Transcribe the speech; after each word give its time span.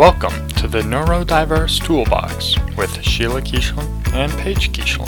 Welcome 0.00 0.48
to 0.52 0.66
the 0.66 0.80
Neurodiverse 0.80 1.84
Toolbox 1.84 2.56
with 2.74 3.02
Sheila 3.02 3.42
Keeshlin 3.42 3.86
and 4.14 4.32
Paige 4.38 4.72
Keeshlin. 4.72 5.04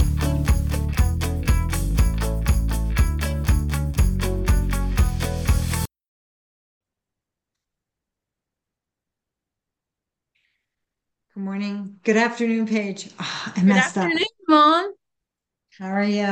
Good 11.33 11.43
morning. 11.43 11.99
Good 12.03 12.19
afternoon, 12.19 12.67
Paige. 12.67 13.09
Oh, 13.19 13.43
I 13.47 13.53
Good 13.55 13.65
messed 13.65 13.97
up. 13.97 14.05
afternoon, 14.05 14.27
Mom. 14.47 14.93
How 15.79 15.87
are 15.87 16.05
you? 16.05 16.23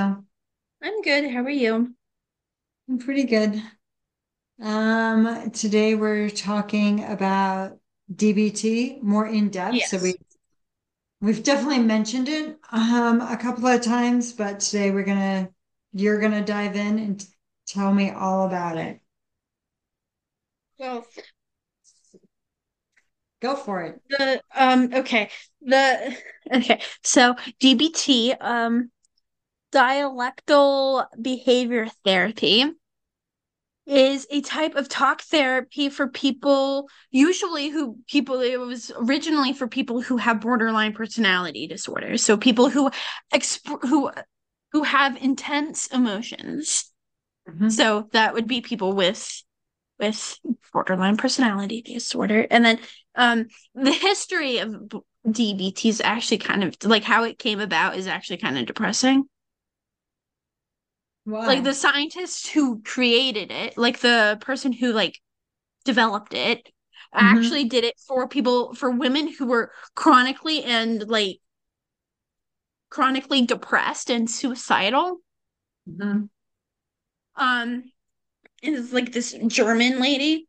I'm 0.83 1.01
good. 1.03 1.31
How 1.31 1.41
are 1.45 1.49
you? 1.49 1.95
I'm 2.91 2.99
pretty 2.99 3.25
good. 3.25 3.63
Um, 4.61 5.51
today 5.51 5.95
we're 5.95 6.29
talking 6.29 7.03
about 7.05 7.79
DBT 8.15 8.99
more 9.03 9.27
in 9.27 9.51
depth. 9.51 9.87
So 9.87 9.99
we 9.99 10.15
we've 11.21 11.43
definitely 11.43 11.81
mentioned 11.81 12.29
it 12.29 12.59
um 12.73 13.21
a 13.21 13.37
couple 13.37 13.67
of 13.67 13.83
times, 13.83 14.33
but 14.33 14.61
today 14.61 14.91
we're 14.91 15.05
gonna 15.05 15.51
you're 15.93 16.21
gonna 16.21 16.45
dive 16.45 16.77
in 16.77 16.99
and 16.99 17.27
tell 17.67 17.93
me 17.93 18.11
all 18.11 18.47
about 18.47 18.79
it. 18.79 19.01
Well, 20.79 21.07
Go 23.41 23.57
for 23.57 23.83
it. 23.83 24.01
the 24.11 24.43
um 24.55 24.91
okay. 24.93 25.31
The 25.63 26.17
okay. 26.55 26.83
So 27.03 27.37
DBT, 27.59 28.33
um 28.35 28.91
dialectical 29.73 31.07
behavior 31.21 31.87
therapy 32.05 32.65
is 33.91 34.27
a 34.31 34.41
type 34.41 34.77
of 34.77 34.89
talk 34.89 35.21
therapy 35.23 35.89
for 35.89 36.07
people 36.07 36.89
usually 37.11 37.71
who 37.71 37.99
people 38.09 38.41
it 38.41 38.57
was 38.59 38.93
originally 38.97 39.53
for 39.53 39.67
people 39.67 40.01
who 40.01 40.17
have 40.17 40.41
borderline 40.41 40.93
personality 40.93 41.67
disorders. 41.67 42.23
So 42.25 42.37
people 42.37 42.71
who 42.71 42.91
exp 43.35 43.67
who 43.89 44.13
who 44.73 44.85
have 44.85 45.17
intense 45.21 45.89
emotions. 45.89 46.93
Mhm. 47.49 47.73
So 47.73 48.09
that 48.13 48.35
would 48.35 48.47
be 48.47 48.61
people 48.61 48.93
with 48.93 49.43
with 49.99 50.39
borderline 50.73 51.17
personality 51.17 51.83
disorder. 51.83 52.47
And 52.51 52.65
then 52.65 52.79
um 53.17 53.49
the 53.75 53.93
history 53.93 54.59
of 54.59 54.75
DBT 55.29 55.89
is 55.89 56.01
actually 56.01 56.39
kind 56.39 56.63
of 56.63 56.77
like 56.85 57.03
how 57.05 57.25
it 57.25 57.39
came 57.39 57.61
about 57.61 57.97
is 57.97 58.07
actually 58.07 58.39
kind 58.39 58.57
of 58.57 58.67
depressing. 58.67 59.25
Like 61.47 61.65
the 61.65 61.75
scientists 61.75 62.49
who 62.49 62.83
created 62.83 63.51
it, 63.51 63.77
like 63.79 64.01
the 64.01 64.39
person 64.41 64.73
who 64.73 64.93
like 64.93 65.19
developed 65.85 66.35
it, 66.35 66.69
Mhm. 67.15 67.21
actually 67.21 67.65
did 67.65 67.85
it 67.85 67.97
for 68.07 68.29
people 68.29 68.75
for 68.75 68.91
women 68.91 69.29
who 69.29 69.47
were 69.47 69.73
chronically 69.95 70.65
and 70.65 71.09
like 71.09 71.41
chronically 72.91 73.43
depressed 73.47 74.11
and 74.11 74.31
suicidal. 74.31 75.19
Mhm. 75.87 76.29
Um 77.37 77.93
is 78.63 78.93
like 78.93 79.13
this 79.13 79.35
German 79.49 80.01
lady. 80.01 80.49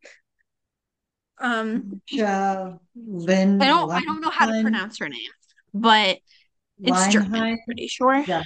Um 1.39 2.01
Lynn 2.95 3.61
I 3.61 3.65
don't 3.65 3.91
I 3.95 4.01
don't 4.01 4.21
know 4.21 4.29
how 4.29 4.45
to 4.45 4.53
pronounce 4.61 4.99
her 4.99 5.09
name, 5.09 5.31
but 5.73 6.19
it's 6.83 7.07
German, 7.07 7.41
I'm 7.41 7.59
pretty 7.65 7.87
sure. 7.87 8.23
Yeah. 8.27 8.43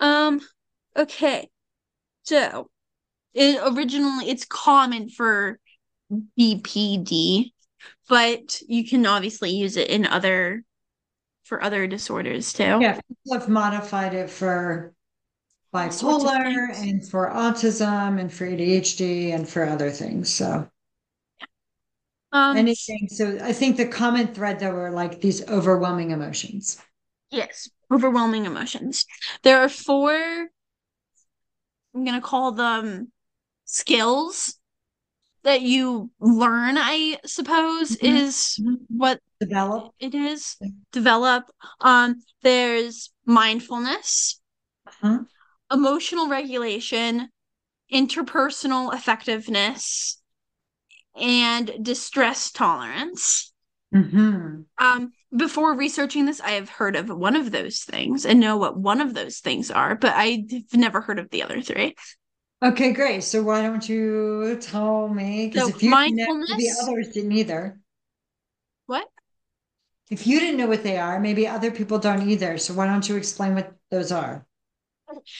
Um, 0.00 0.40
okay. 0.96 1.48
So 2.24 2.70
it 3.34 3.60
originally 3.64 4.30
it's 4.30 4.44
common 4.44 5.08
for 5.10 5.58
BPD, 6.36 7.54
but 8.08 8.60
you 8.68 8.88
can 8.88 9.06
obviously 9.06 9.50
use 9.50 9.76
it 9.76 9.88
in 9.90 10.06
other 10.06 10.64
for 11.44 11.62
other 11.62 11.86
disorders 11.86 12.52
too. 12.52 12.80
Yeah, 12.80 13.00
people 13.08 13.38
have 13.38 13.48
modified 13.48 14.14
it 14.14 14.30
for 14.30 14.94
bipolar 15.74 16.74
and 16.76 17.08
for 17.08 17.30
autism 17.30 18.20
and 18.20 18.32
for 18.32 18.46
ADHD 18.46 19.32
and 19.32 19.48
for 19.48 19.64
other 19.66 19.90
things. 19.90 20.32
So 20.32 20.68
Um, 22.32 22.56
anything. 22.56 23.08
So 23.10 23.38
I 23.42 23.52
think 23.52 23.76
the 23.76 23.86
common 23.86 24.28
thread 24.34 24.60
though 24.60 24.72
were 24.72 24.90
like 24.90 25.20
these 25.20 25.46
overwhelming 25.48 26.10
emotions. 26.10 26.78
yes, 27.30 27.68
overwhelming 27.90 28.44
emotions. 28.46 29.06
There 29.42 29.58
are 29.60 29.68
four, 29.68 30.48
I'm 31.94 32.04
gonna 32.04 32.20
call 32.20 32.52
them 32.52 33.12
skills 33.64 34.58
that 35.44 35.60
you 35.62 36.10
learn, 36.20 36.76
I 36.78 37.18
suppose, 37.26 37.96
Mhm. 37.96 38.16
is 38.18 38.58
Mhm. 38.60 38.76
what 38.88 39.20
Develop. 39.40 39.92
it 39.98 40.14
is 40.14 40.56
develop 40.92 41.50
um 41.80 42.22
there's 42.42 43.10
mindfulness 43.26 44.40
Uh-huh. 44.86 45.24
emotional 45.70 46.28
regulation 46.28 47.28
interpersonal 47.92 48.94
effectiveness 48.94 50.20
and 51.16 51.72
distress 51.82 52.50
tolerance 52.52 53.52
hmm 53.92 54.62
um 54.78 55.12
before 55.36 55.74
researching 55.74 56.26
this 56.26 56.40
i 56.40 56.50
have 56.52 56.68
heard 56.68 56.96
of 56.96 57.08
one 57.08 57.36
of 57.36 57.50
those 57.50 57.80
things 57.80 58.26
and 58.26 58.40
know 58.40 58.56
what 58.56 58.76
one 58.78 59.00
of 59.00 59.14
those 59.14 59.38
things 59.38 59.70
are 59.70 59.94
but 59.94 60.12
i've 60.14 60.40
never 60.74 61.00
heard 61.00 61.18
of 61.18 61.30
the 61.30 61.42
other 61.42 61.60
three 61.62 61.94
Okay, 62.62 62.92
great. 62.92 63.22
So 63.24 63.42
why 63.42 63.62
don't 63.62 63.88
you 63.88 64.56
tell 64.60 65.08
me? 65.08 65.48
Because 65.48 65.68
so 65.68 65.74
if 65.74 65.82
you 65.82 65.96
didn't 65.96 66.16
know, 66.16 66.54
the 66.56 66.70
others 66.80 67.08
didn't 67.10 67.32
either. 67.32 67.80
what 68.86 69.08
If 70.10 70.28
you 70.28 70.38
didn't 70.38 70.58
know 70.58 70.68
what 70.68 70.84
they 70.84 70.96
are, 70.96 71.18
maybe 71.18 71.48
other 71.48 71.72
people 71.72 71.98
don't 71.98 72.28
either. 72.28 72.56
So 72.58 72.72
why 72.74 72.86
don't 72.86 73.08
you 73.08 73.16
explain 73.16 73.54
what 73.56 73.74
those 73.90 74.12
are? 74.12 74.46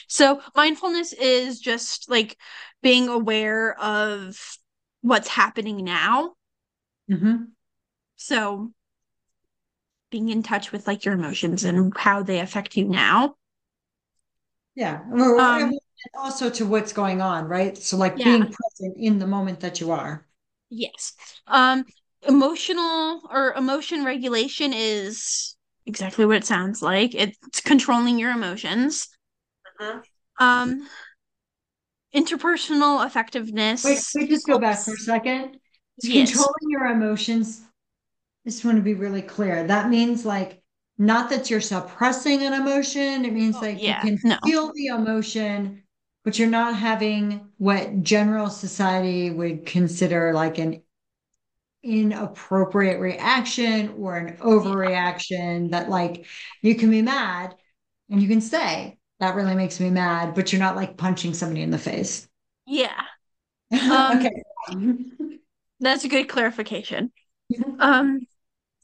So 0.09 0.41
mindfulness 0.54 1.12
is 1.12 1.60
just 1.60 2.10
like 2.10 2.36
being 2.82 3.09
aware 3.09 3.78
of 3.80 4.38
what's 5.00 5.28
happening 5.28 5.84
now. 5.84 6.34
hmm 7.09 7.54
So 8.16 8.72
being 10.12 10.28
in 10.28 10.45
touch 10.45 10.71
with 10.71 10.87
like 10.87 11.05
your 11.05 11.15
emotions 11.15 11.65
and 11.65 11.93
how 11.97 12.23
they 12.23 12.39
affect 12.39 12.77
you 12.77 12.84
now. 12.87 13.34
Yeah. 14.75 15.03
Um, 15.39 15.73
also 16.15 16.50
to 16.50 16.67
what's 16.67 16.93
going 16.93 17.21
on, 17.21 17.47
right? 17.47 17.77
So 17.77 17.97
like 17.97 18.17
Yeah. 18.17 18.25
being 18.25 18.53
present 18.53 18.97
in 18.97 19.19
the 19.19 19.27
moment 19.27 19.61
that 19.61 19.81
you 19.81 19.91
are. 19.91 20.25
Yes. 20.71 21.15
Um 21.47 21.84
emotional 22.22 23.22
or 23.31 23.53
emotion 23.55 24.05
regulation 24.05 24.72
is 24.72 25.56
exactly 25.87 26.25
what 26.25 26.37
it 26.37 26.45
sounds 26.45 26.83
like. 26.83 27.15
It's 27.15 27.61
controlling 27.61 28.19
your 28.19 28.31
emotions. 28.31 29.09
Um 30.39 30.89
interpersonal 32.15 33.05
effectiveness. 33.06 33.84
Wait, 33.84 34.01
we 34.15 34.28
just 34.28 34.47
go 34.47 34.59
back 34.59 34.84
for 34.84 34.95
a 34.95 34.99
second. 34.99 35.59
It's 35.99 36.09
Yes. 36.09 36.33
Controlling 36.33 36.71
your 36.71 36.87
emotions. 36.87 37.62
I 38.47 38.50
just 38.50 38.64
want 38.64 38.76
to 38.76 38.82
be 38.82 38.94
really 38.94 39.22
clear. 39.22 39.66
That 39.66 39.88
means 39.88 40.25
like 40.25 40.62
not 40.98 41.30
that 41.30 41.50
you're 41.50 41.60
suppressing 41.60 42.42
an 42.42 42.53
emotion. 42.53 43.25
It 43.25 43.32
means 43.32 43.60
Oh, 43.60 43.62
like 43.62 43.86
yeah, 43.86 43.86
you 43.86 43.94
can 43.97 44.19
no. 44.22 44.38
feel 44.44 44.72
the 44.72 44.86
emotion, 44.86 45.82
but 46.25 46.38
you're 46.38 46.48
not 46.48 46.76
having 46.76 47.48
what 47.58 48.03
general 48.03 48.50
society 48.50 49.30
would 49.30 49.66
consider 49.66 50.32
like 50.32 50.58
an 50.58 50.82
inappropriate 51.82 53.00
reaction 53.00 53.91
or 53.98 54.16
an 54.16 54.36
overreaction 54.38 55.70
that 55.72 55.88
like 55.88 56.26
you 56.62 56.76
can 56.76 56.91
be 56.91 57.03
mad 57.03 57.56
and 58.10 58.22
you 58.22 58.28
can 58.28 58.41
say 58.41 58.98
that 59.19 59.34
really 59.34 59.54
makes 59.54 59.80
me 59.80 59.91
mad, 59.91 60.34
but 60.34 60.53
you're 60.53 60.60
not 60.60 60.76
like 60.76 60.97
punching 60.97 61.34
somebody 61.34 61.62
in 61.62 61.70
the 61.70 61.78
face. 61.78 62.28
Yeah. 62.66 63.03
Um, 63.88 64.30
Okay. 64.30 64.42
That's 65.80 66.04
a 66.04 66.09
good 66.09 66.28
clarification. 66.28 67.12
Um, 67.78 68.27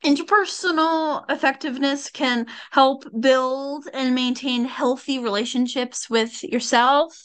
interpersonal 0.05 1.25
effectiveness 1.31 2.11
can 2.11 2.47
help 2.71 3.05
build 3.21 3.89
and 3.93 4.15
maintain 4.15 4.65
healthy 4.65 5.19
relationships 5.19 6.09
with 6.09 6.43
yourself 6.45 7.17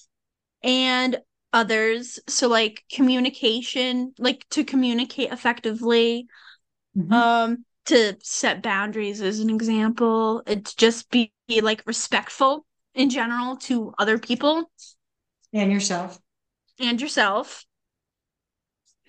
and 0.63 1.19
others. 1.53 2.19
So, 2.27 2.47
like 2.47 2.83
communication, 2.91 4.13
like 4.17 4.45
to 4.51 4.63
communicate 4.63 5.31
effectively, 5.31 6.27
Mhm. 6.95 7.13
um, 7.13 7.65
to 7.85 8.17
set 8.23 8.63
boundaries 8.63 9.21
as 9.21 9.39
an 9.39 9.49
example. 9.49 10.41
It's 10.47 10.73
just 10.73 11.09
be, 11.09 11.31
be 11.47 11.61
like 11.61 11.83
respectful 11.85 12.65
in 12.95 13.09
general 13.09 13.57
to 13.57 13.93
other 13.99 14.17
people 14.17 14.71
And 15.53 15.71
yourself. 15.71 16.19
and 16.79 16.99
yourself. 17.01 17.65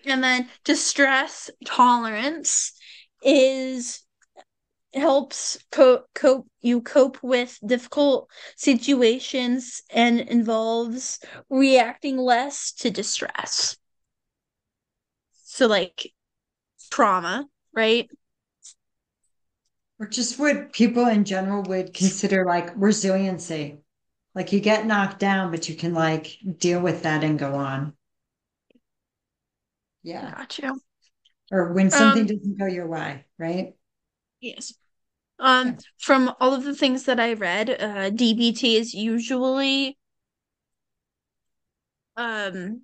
And 0.07 0.23
then 0.23 0.51
distress 0.65 1.51
tolerance 1.65 2.73
is 3.25 4.01
helps 4.95 5.59
co- 5.73 6.05
cope 6.15 6.47
you 6.61 6.81
cope 6.81 7.21
with 7.23 7.59
difficult 7.67 8.31
situations 8.57 9.83
and 9.91 10.21
involves 10.21 11.19
reacting 11.51 12.17
less 12.17 12.73
to 12.73 12.91
distress. 12.91 13.77
So 15.45 15.67
like 15.67 16.13
trauma 16.91 17.47
right? 17.75 18.09
Or 19.99 20.07
just 20.07 20.39
what 20.39 20.73
people 20.73 21.07
in 21.07 21.25
general 21.25 21.63
would 21.65 21.95
consider 21.95 22.45
like 22.45 22.71
resiliency. 22.77 23.79
Like 24.35 24.53
you 24.53 24.61
get 24.61 24.87
knocked 24.87 25.21
down, 25.21 25.51
but 25.51 25.69
you 25.69 25.77
can 25.77 25.95
like 25.95 26.37
deal 26.59 26.81
with 26.81 27.03
that 27.03 27.23
and 27.23 27.39
go 27.39 27.55
on. 27.55 27.95
Yeah. 30.03 30.33
Got 30.37 30.59
you. 30.59 30.81
Or 31.51 31.73
when 31.73 31.91
something 31.91 32.23
Um, 32.23 32.27
doesn't 32.27 32.59
go 32.59 32.67
your 32.67 32.87
way, 32.89 33.25
right? 33.39 33.75
Yes. 34.41 34.75
Um, 35.39 35.69
Yeah. 35.69 35.75
from 35.99 36.35
all 36.41 36.55
of 36.55 36.65
the 36.65 36.75
things 36.75 37.05
that 37.05 37.21
I 37.21 37.33
read, 37.35 37.71
uh, 37.71 38.11
DBT 38.11 38.77
is 38.77 38.95
usually 38.95 39.99
um 42.17 42.83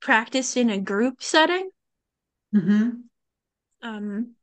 practiced 0.00 0.56
in 0.56 0.70
a 0.70 0.78
group 0.78 1.22
setting. 1.22 1.70
Mm-hmm. 2.54 2.90
Um, 3.82 4.34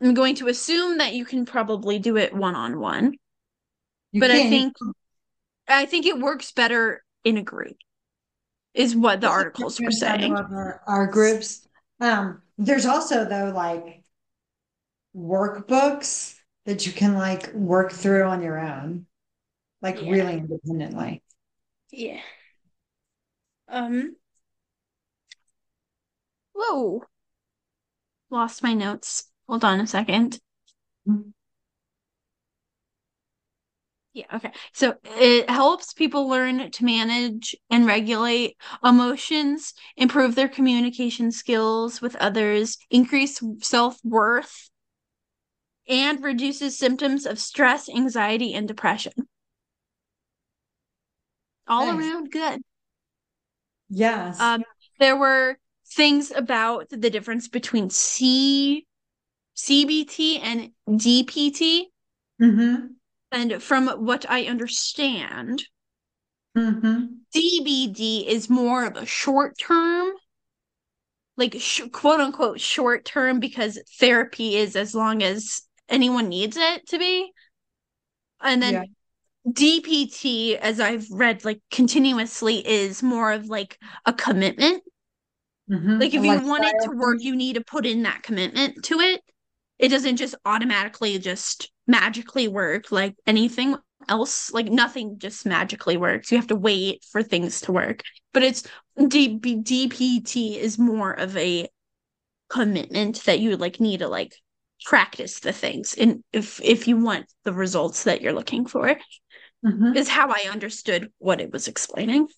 I'm 0.00 0.14
going 0.14 0.36
to 0.36 0.48
assume 0.48 0.98
that 0.98 1.14
you 1.14 1.24
can 1.24 1.44
probably 1.44 1.98
do 1.98 2.16
it 2.16 2.34
one 2.34 2.54
on 2.54 2.80
one, 2.80 3.14
but 4.12 4.30
I 4.30 4.48
think 4.48 4.74
I 5.68 5.86
think 5.86 6.06
it 6.06 6.18
works 6.18 6.52
better 6.52 7.02
in 7.24 7.36
a 7.36 7.42
group, 7.42 7.76
is 8.74 8.96
what 8.96 9.20
the 9.20 9.28
articles 9.28 9.80
were 9.80 9.90
saying. 9.90 10.32
Our, 10.34 10.82
our 10.86 11.06
groups. 11.06 11.66
Um, 12.00 12.42
there's 12.58 12.86
also 12.86 13.24
though 13.24 13.52
like 13.54 14.04
workbooks 15.16 16.34
that 16.66 16.86
you 16.86 16.92
can 16.92 17.14
like 17.14 17.52
work 17.54 17.92
through 17.92 18.24
on 18.24 18.42
your 18.42 18.58
own, 18.58 19.06
like 19.82 20.02
Yeah. 20.02 20.10
really 20.10 20.34
independently. 20.34 21.22
Yeah. 21.90 22.20
Um. 23.68 24.16
Whoa. 26.52 27.04
Lost 28.30 28.62
my 28.62 28.72
notes. 28.72 29.30
Hold 29.48 29.64
on 29.64 29.80
a 29.80 29.86
second. 29.86 30.40
Mhm. 31.06 31.32
Yeah, 34.18 34.24
okay. 34.34 34.50
So 34.72 34.96
it 35.04 35.48
helps 35.48 35.92
people 35.92 36.28
learn 36.28 36.72
to 36.72 36.84
manage 36.84 37.54
and 37.70 37.86
regulate 37.86 38.56
emotions, 38.82 39.74
improve 39.96 40.34
their 40.34 40.48
communication 40.48 41.30
skills 41.30 42.00
with 42.00 42.16
others, 42.16 42.78
increase 42.90 43.40
self-worth, 43.60 44.70
and 45.88 46.20
reduces 46.20 46.76
symptoms 46.76 47.26
of 47.26 47.38
stress, 47.38 47.88
anxiety, 47.88 48.54
and 48.54 48.66
depression. 48.66 49.12
All 51.68 51.86
Nice. 51.86 51.96
around 51.96 52.32
good. 52.32 52.60
Yes. 53.88 54.40
Um, 54.40 54.64
there 54.98 55.16
were 55.16 55.58
things 55.92 56.32
about 56.32 56.88
the 56.90 57.08
difference 57.08 57.46
between 57.46 57.88
C, 57.90 58.84
CBT 59.54 60.40
and 60.40 60.72
DBT. 60.88 61.84
mm-hmm. 62.40 62.97
And 63.30 63.62
from 63.62 63.88
what 63.88 64.24
I 64.28 64.44
understand, 64.44 65.64
Mm-hmm. 66.56 67.04
CBT 67.36 68.26
is 68.26 68.50
more 68.50 68.84
of 68.84 68.96
a 68.96 69.06
short 69.06 69.56
term, 69.58 70.10
like 71.36 71.54
sh- 71.58 71.82
quote 71.92 72.20
unquote 72.20 72.60
short 72.60 73.04
term, 73.04 73.38
because 73.38 73.80
therapy 74.00 74.56
is 74.56 74.74
as 74.74 74.94
long 74.94 75.22
as 75.22 75.62
anyone 75.88 76.28
needs 76.28 76.56
it 76.56 76.88
to 76.88 76.98
be. 76.98 77.30
And 78.40 78.62
then 78.62 78.74
Yeah. 78.74 78.82
DBT, 79.46 80.56
as 80.56 80.80
I've 80.80 81.06
read 81.10 81.44
like 81.44 81.60
continuously, 81.70 82.66
is 82.66 83.02
more 83.02 83.32
of 83.32 83.46
like 83.46 83.78
a 84.04 84.12
commitment. 84.12 84.82
Mm-hmm. 85.70 86.00
Like 86.00 86.14
if 86.14 86.24
you 86.24 86.40
want 86.40 86.64
it 86.64 86.74
to 86.84 86.90
work, 86.96 87.18
you 87.20 87.36
need 87.36 87.54
to 87.54 87.62
put 87.62 87.86
in 87.86 88.02
that 88.02 88.22
commitment 88.22 88.84
to 88.86 89.00
it. 89.00 89.22
It 89.78 89.88
doesn't 89.88 90.16
just 90.16 90.34
automatically 90.44 91.18
just 91.18 91.70
magically 91.86 92.48
work 92.48 92.90
like 92.92 93.16
anything 93.26 93.76
else. 94.08 94.52
Like 94.52 94.66
nothing 94.66 95.18
just 95.18 95.46
magically 95.46 95.96
works. 95.96 96.30
You 96.30 96.38
have 96.38 96.48
to 96.48 96.56
wait 96.56 97.04
for 97.10 97.22
things 97.22 97.60
to 97.62 97.72
work. 97.72 98.02
But 98.32 98.42
it's 98.42 98.64
DB, 98.98 99.62
DBT 99.62 100.56
is 100.58 100.78
more 100.78 101.12
of 101.12 101.36
a 101.36 101.68
commitment 102.48 103.24
that 103.24 103.40
you 103.40 103.56
like 103.56 103.80
need 103.80 103.98
to 104.00 104.08
like 104.08 104.34
practice 104.84 105.40
the 105.40 105.52
things 105.52 105.94
and 105.94 106.22
if 106.32 106.60
if 106.62 106.86
you 106.86 106.96
want 106.96 107.26
the 107.44 107.52
results 107.52 108.04
that 108.04 108.22
you're 108.22 108.32
looking 108.32 108.64
for 108.64 108.96
Mhm. 109.64 109.96
is 109.96 110.08
how 110.08 110.30
I 110.30 110.48
understood 110.50 111.12
what 111.18 111.40
it 111.40 111.50
was 111.50 111.66
explaining. 111.68 112.28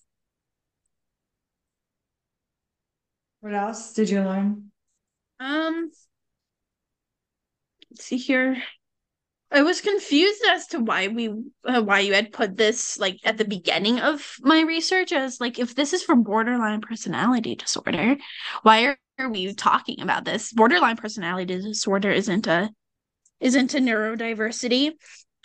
What 3.41 3.53
else 3.53 3.93
did 3.93 4.09
you 4.09 4.21
learn? 4.21 4.71
Um, 5.39 5.85
let's 5.85 6.07
see 7.99 8.17
here. 8.17 8.61
I 9.53 9.63
was 9.63 9.81
confused 9.81 10.41
as 10.49 10.67
to 10.67 10.79
why 10.79 11.09
we 11.09 11.27
uh, 11.65 11.81
why 11.81 11.99
you 11.99 12.13
had 12.13 12.31
put 12.31 12.55
this 12.55 12.97
like 12.97 13.19
at 13.25 13.37
the 13.37 13.43
beginning 13.43 13.99
of 13.99 14.35
my 14.39 14.61
research 14.61 15.11
as 15.11 15.41
like 15.41 15.59
if 15.59 15.75
this 15.75 15.91
is 15.91 16.03
for 16.03 16.15
borderline 16.15 16.79
personality 16.79 17.55
disorder, 17.55 18.15
why 18.63 18.85
are, 18.85 18.97
are 19.19 19.29
we 19.29 19.53
talking 19.53 19.99
about 19.99 20.23
this? 20.23 20.53
Borderline 20.53 20.95
personality 20.95 21.57
disorder 21.57 22.11
isn't 22.11 22.47
a 22.47 22.69
isn't 23.41 23.73
a 23.73 23.79
neurodiversity. 23.79 24.93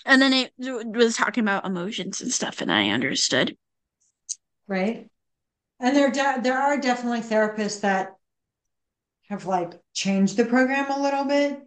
And 0.04 0.22
then 0.22 0.32
it 0.32 0.52
was 0.58 1.16
talking 1.16 1.42
about 1.42 1.66
emotions 1.66 2.20
and 2.20 2.32
stuff 2.32 2.60
and 2.60 2.70
I 2.70 2.90
understood. 2.90 3.56
Right. 4.68 5.08
And 5.80 5.96
there, 5.96 6.10
de- 6.10 6.40
there 6.42 6.58
are 6.58 6.80
definitely 6.80 7.20
therapists 7.20 7.80
that 7.80 8.14
have 9.28 9.46
like 9.46 9.72
changed 9.92 10.36
the 10.36 10.44
program 10.44 10.90
a 10.90 11.02
little 11.02 11.24
bit 11.24 11.60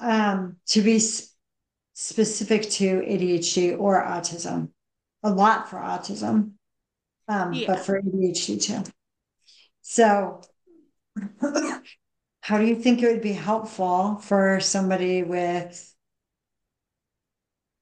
um, 0.00 0.56
to 0.66 0.82
be 0.82 0.96
s- 0.96 1.34
specific 1.94 2.62
to 2.62 3.02
ADHD 3.02 3.78
or 3.78 4.02
autism. 4.02 4.70
A 5.22 5.30
lot 5.30 5.70
for 5.70 5.76
autism, 5.78 6.52
um, 7.28 7.52
Yeah. 7.54 7.66
but 7.68 7.80
for 7.80 7.98
ADHD 7.98 8.58
too. 8.58 8.82
So, 9.82 10.42
how 12.40 12.58
do 12.58 12.66
you 12.66 12.76
think 12.76 13.02
it 13.02 13.08
would 13.08 13.22
be 13.22 13.32
helpful 13.32 14.16
for 14.16 14.60
somebody 14.60 15.22
with 15.22 15.94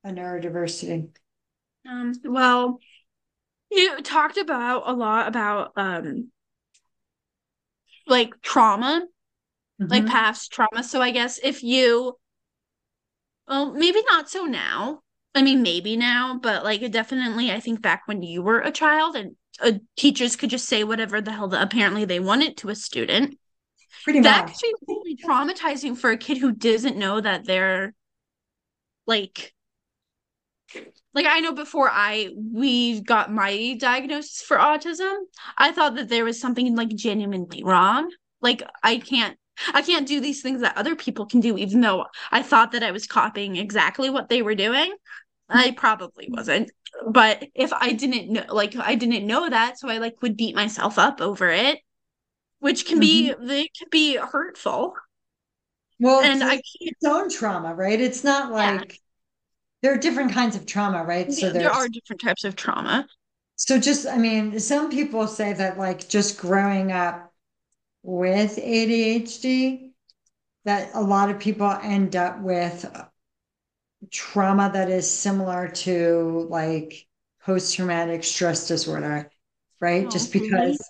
a 0.04 0.10
neurodiversity? 0.10 1.08
Um, 1.88 2.12
well, 2.24 2.78
you 3.70 4.02
talked 4.02 4.36
about 4.36 4.82
a 4.86 4.92
lot 4.92 5.28
about 5.28 5.72
um 5.76 6.30
like 8.06 8.40
trauma, 8.42 9.06
like 9.90 10.06
Mhm. 10.06 10.06
past 10.06 10.52
trauma. 10.52 10.82
So 10.82 11.00
I 11.02 11.10
guess 11.10 11.38
if 11.42 11.62
you 11.62 12.16
well, 13.48 13.72
maybe 13.72 14.00
not 14.10 14.28
so 14.30 14.44
now. 14.44 15.02
I 15.34 15.42
mean, 15.42 15.62
maybe 15.62 15.96
now, 15.96 16.38
but 16.42 16.64
like 16.64 16.88
definitely 16.92 17.50
I 17.50 17.60
think 17.60 17.80
back 17.80 18.02
when 18.06 18.22
you 18.22 18.42
were 18.42 18.60
a 18.60 18.70
child 18.70 19.16
and 19.16 19.36
uh, 19.62 19.72
teachers 19.96 20.36
could 20.36 20.50
just 20.50 20.68
say 20.68 20.84
whatever 20.84 21.20
the 21.20 21.32
hell 21.32 21.48
that 21.48 21.62
apparently 21.62 22.04
they 22.04 22.20
wanted 22.20 22.56
to 22.58 22.68
a 22.68 22.74
student. 22.74 23.38
pretty 24.04 24.20
That 24.22 24.46
much. 24.46 24.52
could 24.60 24.74
be 24.86 24.86
really 24.88 25.16
traumatizing 25.16 25.96
for 25.98 26.10
a 26.10 26.18
kid 26.18 26.38
who 26.38 26.52
doesn't 26.52 26.96
know 26.98 27.20
that 27.20 27.46
they're 27.46 27.94
like 29.06 29.54
like 31.14 31.26
I 31.26 31.40
know 31.40 31.52
before 31.52 31.90
I 31.90 32.30
we 32.36 33.00
got 33.00 33.32
my 33.32 33.76
diagnosis 33.78 34.42
for 34.42 34.56
autism, 34.56 35.14
I 35.56 35.72
thought 35.72 35.96
that 35.96 36.08
there 36.08 36.24
was 36.24 36.40
something 36.40 36.74
like 36.74 36.88
genuinely 36.90 37.62
wrong. 37.62 38.10
Like 38.40 38.62
I 38.82 38.98
can't 38.98 39.36
I 39.74 39.82
can't 39.82 40.06
do 40.06 40.20
these 40.20 40.42
things 40.42 40.60
that 40.60 40.76
other 40.76 40.96
people 40.96 41.26
can 41.26 41.40
do 41.40 41.56
even 41.58 41.80
though 41.80 42.06
I 42.30 42.42
thought 42.42 42.72
that 42.72 42.82
I 42.82 42.90
was 42.90 43.06
copying 43.06 43.56
exactly 43.56 44.10
what 44.10 44.28
they 44.28 44.42
were 44.42 44.54
doing. 44.54 44.94
I 45.48 45.68
mm-hmm. 45.68 45.76
probably 45.76 46.28
wasn't. 46.30 46.70
But 47.08 47.46
if 47.54 47.72
I 47.72 47.92
didn't 47.92 48.30
know 48.30 48.44
like 48.48 48.76
I 48.76 48.94
didn't 48.94 49.26
know 49.26 49.48
that, 49.48 49.78
so 49.78 49.88
I 49.88 49.98
like 49.98 50.20
would 50.22 50.36
beat 50.36 50.54
myself 50.54 50.98
up 50.98 51.20
over 51.20 51.50
it, 51.50 51.80
which 52.60 52.86
can 52.86 52.98
be 53.00 53.30
mm-hmm. 53.30 53.46
they 53.46 53.68
can 53.68 53.88
be 53.90 54.16
hurtful. 54.16 54.94
Well, 55.98 56.20
And 56.20 56.32
it's 56.32 56.42
I 56.42 56.46
like 56.56 56.64
its 56.80 57.04
own 57.04 57.30
trauma, 57.30 57.74
right? 57.74 58.00
It's 58.00 58.24
not 58.24 58.50
Yeah. 58.58 58.76
like 58.78 58.98
there 59.82 59.92
are 59.94 59.98
different 59.98 60.32
kinds 60.32 60.56
of 60.56 60.66
trauma, 60.66 61.04
right? 61.04 61.32
So 61.32 61.50
there 61.50 61.72
are 61.72 61.88
different 61.88 62.20
types 62.22 62.44
of 62.44 62.56
trauma. 62.56 63.06
so 63.56 63.78
just 63.78 64.06
I 64.06 64.18
mean, 64.18 64.58
some 64.60 64.90
people 64.90 65.26
say 65.28 65.52
that 65.54 65.78
like 65.78 66.08
just 66.08 66.38
growing 66.38 66.92
up 66.92 67.31
with 68.02 68.56
ADHD, 68.56 69.90
that 70.64 70.90
a 70.94 71.00
lot 71.02 71.30
of 71.30 71.38
people 71.38 71.66
end 71.82 72.16
up 72.16 72.40
with 72.40 72.84
trauma 74.10 74.70
that 74.72 74.90
is 74.90 75.10
similar 75.10 75.68
to 75.68 76.46
like 76.50 77.06
post-traumatic 77.44 78.24
stress 78.24 78.68
disorder, 78.68 79.30
right? 79.80 80.06
Oh, 80.06 80.10
just 80.10 80.34
really? 80.34 80.48
because 80.50 80.88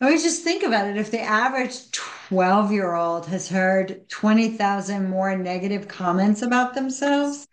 I 0.00 0.10
mean, 0.10 0.18
just 0.18 0.42
think 0.42 0.64
about 0.64 0.88
it. 0.88 0.96
If 0.96 1.12
the 1.12 1.20
average 1.20 1.90
12 1.92 2.72
year 2.72 2.92
old 2.94 3.26
has 3.26 3.48
heard 3.48 4.08
20,000 4.08 5.08
more 5.08 5.36
negative 5.36 5.86
comments 5.86 6.42
about 6.42 6.74
themselves, 6.74 7.46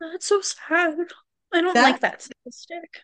That's 0.00 0.26
so 0.26 0.40
sad. 0.42 0.96
I 1.54 1.60
don't 1.60 1.74
That- 1.74 1.82
like 1.92 2.00
that 2.00 2.22
statistic. 2.22 3.02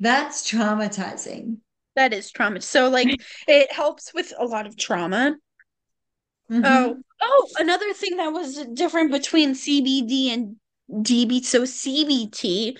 that's 0.00 0.50
traumatizing. 0.50 1.58
That 1.94 2.12
is 2.12 2.30
trauma. 2.30 2.60
So 2.60 2.88
like 2.88 3.20
it 3.48 3.72
helps 3.72 4.12
with 4.14 4.32
a 4.38 4.44
lot 4.44 4.66
of 4.66 4.76
trauma. 4.76 5.36
Mhm. 6.50 6.62
Oh, 6.64 6.98
oh, 7.20 7.48
another 7.58 7.92
thing 7.92 8.16
that 8.16 8.32
was 8.32 8.64
different 8.74 9.10
between 9.10 9.54
CBT 9.54 10.30
and 10.32 10.56
DB. 11.02 11.42
So 11.42 11.64
CBT 11.64 12.76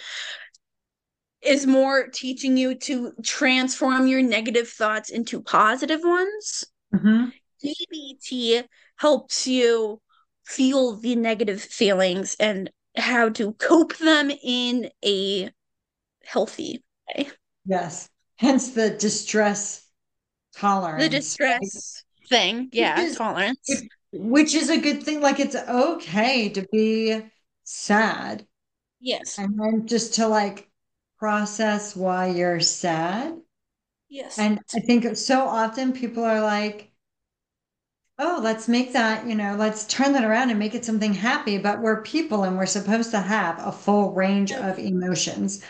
is 1.43 1.67
more 1.67 2.07
teaching 2.09 2.57
you 2.57 2.75
to 2.77 3.13
transform 3.25 4.07
your 4.07 4.23
negative 4.23 4.69
thoughts 4.69 5.11
into 5.11 5.43
positive 5.43 6.01
ones. 6.05 6.65
Mhm. 6.93 7.33
DBT 7.61 8.63
helps 8.97 9.47
you 9.47 10.01
feel 10.45 10.97
the 10.97 11.17
negative 11.17 11.61
feelings 11.63 12.37
and 12.39 12.71
how 12.97 13.29
to 13.31 13.55
cope 13.55 13.97
them 13.97 14.31
in 14.31 14.91
a 15.05 15.51
healthy 16.25 16.85
way. 17.09 17.31
Yes. 17.65 18.09
Hence 18.43 18.71
the 18.71 18.91
distress 18.91 19.87
tolerance. 20.55 21.05
The 21.05 21.09
distress 21.11 22.05
thing, 22.29 22.69
yeah, 22.73 23.01
is- 23.01 23.17
tolerance. 23.17 23.59
Which, 23.69 23.91
which 24.13 24.55
is 24.55 24.69
a 24.71 24.79
good 24.79 25.03
thing. 25.03 25.21
Like 25.21 25.41
it's 25.41 25.57
okay 25.57 26.49
to 26.51 26.67
be 26.71 27.23
sad 27.65 28.47
Yes, 29.01 29.39
and 29.39 29.59
then 29.59 29.87
just 29.87 30.15
to 30.15 30.27
like 30.29 30.69
process 31.19 31.97
why 31.97 32.27
you're 32.29 32.61
sad. 32.61 33.41
yes, 34.09 34.39
And 34.39 34.61
I 34.75 34.81
think 34.81 35.17
so 35.17 35.47
often 35.47 35.93
people 35.93 36.25
are 36.25 36.41
like, 36.41 36.93
oh, 38.19 38.41
let's 38.43 38.69
make 38.69 38.93
that, 38.93 39.27
you 39.27 39.35
know, 39.35 39.57
let's 39.59 39.85
turn 39.87 40.13
that 40.13 40.25
around 40.25 40.51
and 40.51 40.59
make 40.59 40.75
it 40.75 40.85
something 40.85 41.15
happy. 41.15 41.59
But 41.59 41.81
we're 41.81 42.03
people 42.03 42.45
and 42.45 42.57
we're 42.57 42.67
supposed 42.67 43.11
to 43.13 43.21
have 43.21 43.59
a 43.59 43.73
full 43.73 44.13
range 44.13 44.53
of 44.53 44.79
emotions. 44.79 45.63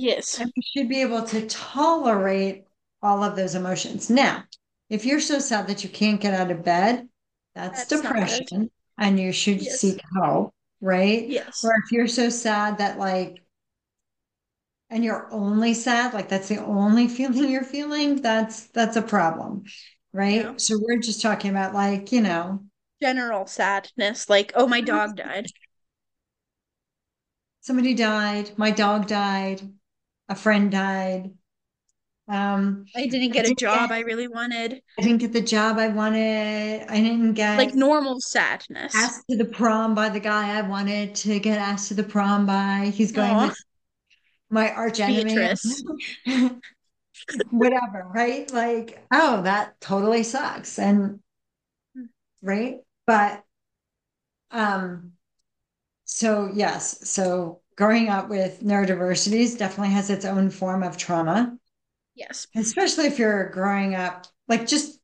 Yes, 0.00 0.38
And 0.38 0.52
we 0.56 0.62
should 0.62 0.88
be 0.88 1.02
able 1.02 1.24
to 1.26 1.46
tolerate 1.46 2.64
all 3.02 3.22
of 3.24 3.36
those 3.36 3.54
emotions. 3.54 4.10
Now, 4.10 4.44
if 4.88 5.04
you're 5.04 5.20
so 5.20 5.38
sad 5.38 5.66
that 5.68 5.84
you 5.84 5.90
can't 5.90 6.20
get 6.20 6.34
out 6.34 6.50
of 6.50 6.64
bed, 6.64 7.08
that's, 7.54 7.84
That's 7.84 7.86
depression 7.86 8.70
and 8.98 9.18
you 9.20 9.32
should 9.32 9.60
Yes. 9.60 9.70
seek 9.70 10.00
help, 10.16 10.54
right? 10.80 11.32
yes, 11.32 11.62
Or 11.62 11.72
if 11.84 11.92
you're 11.92 12.08
so 12.08 12.28
sad 12.30 12.78
that 12.78 12.98
like, 12.98 13.42
and 14.90 15.04
you're 15.04 15.28
only 15.32 15.72
sad, 15.74 16.12
like 16.14 16.28
that's 16.28 16.48
the 16.48 16.62
only 16.64 17.08
feeling 17.16 17.50
you're 17.50 17.62
feeling, 17.64 18.20
that's 18.22 18.66
that's 18.68 18.96
a 18.96 19.02
problem, 19.02 19.64
right? 20.12 20.52
Yeah. 20.52 20.60
So 20.60 20.78
we're 20.80 20.98
just 20.98 21.22
talking 21.22 21.50
about 21.50 21.74
like, 21.74 22.12
you 22.12 22.20
know, 22.20 22.64
general 23.02 23.46
sadness, 23.46 24.28
like, 24.30 24.52
oh, 24.54 24.66
my 24.66 24.80
dog 24.80 25.16
died. 25.16 25.50
somebody 27.60 27.94
died, 27.94 28.50
my 28.58 28.70
dog 28.70 29.06
died, 29.06 29.62
a 30.30 30.34
friend 30.34 30.70
died. 30.70 31.30
Um, 32.28 32.84
I 32.94 33.08
didn't 33.08 33.32
get 33.32 33.44
a 33.44 33.48
didn't 33.48 33.58
job 33.58 33.88
get- 33.88 33.96
I 33.96 34.00
really 34.00 34.28
wanted. 34.28 34.80
I 34.98 35.02
didn't 35.02 35.18
get 35.18 35.32
the 35.32 35.40
job 35.40 35.78
I 35.78 35.88
wanted. 35.88 36.86
I 36.88 37.00
didn't 37.00 37.34
get 37.34 37.58
Like 37.58 37.74
normal 37.74 38.20
sadness. 38.20 38.94
asked 38.94 39.24
to 39.28 39.36
the 39.36 39.44
prom 39.44 39.94
by 39.96 40.08
the 40.08 40.20
guy 40.20 40.56
I 40.56 40.62
wanted 40.62 41.16
to 41.16 41.40
get 41.40 41.58
asked 41.58 41.88
to 41.88 41.94
the 41.94 42.04
prom 42.04 42.46
by. 42.46 42.92
He's 42.94 43.10
going 43.10 43.36
with 43.48 43.56
my 44.48 44.70
arch 44.70 45.00
enemy. 45.00 45.54
Whatever, 47.50 48.06
right? 48.14 48.50
Like, 48.52 49.04
oh, 49.12 49.42
that 49.42 49.80
totally 49.80 50.22
sucks. 50.22 50.78
And 50.78 51.20
right. 52.42 52.78
But 53.06 53.42
um, 54.52 55.12
so 56.04 56.48
yes, 56.54 57.08
so 57.08 57.60
growing 57.80 58.08
up 58.08 58.28
with 58.28 58.62
neurodiversities 58.62 59.58
definitely 59.58 59.92
has 59.92 60.10
its 60.10 60.24
own 60.24 60.50
form 60.50 60.82
of 60.84 60.96
trauma 60.96 61.56
Yes. 62.14 62.46
especially 62.56 63.06
if 63.06 63.18
you're 63.18 63.48
growing 63.50 63.94
up, 63.94 64.26
like 64.48 64.66
just 64.66 65.00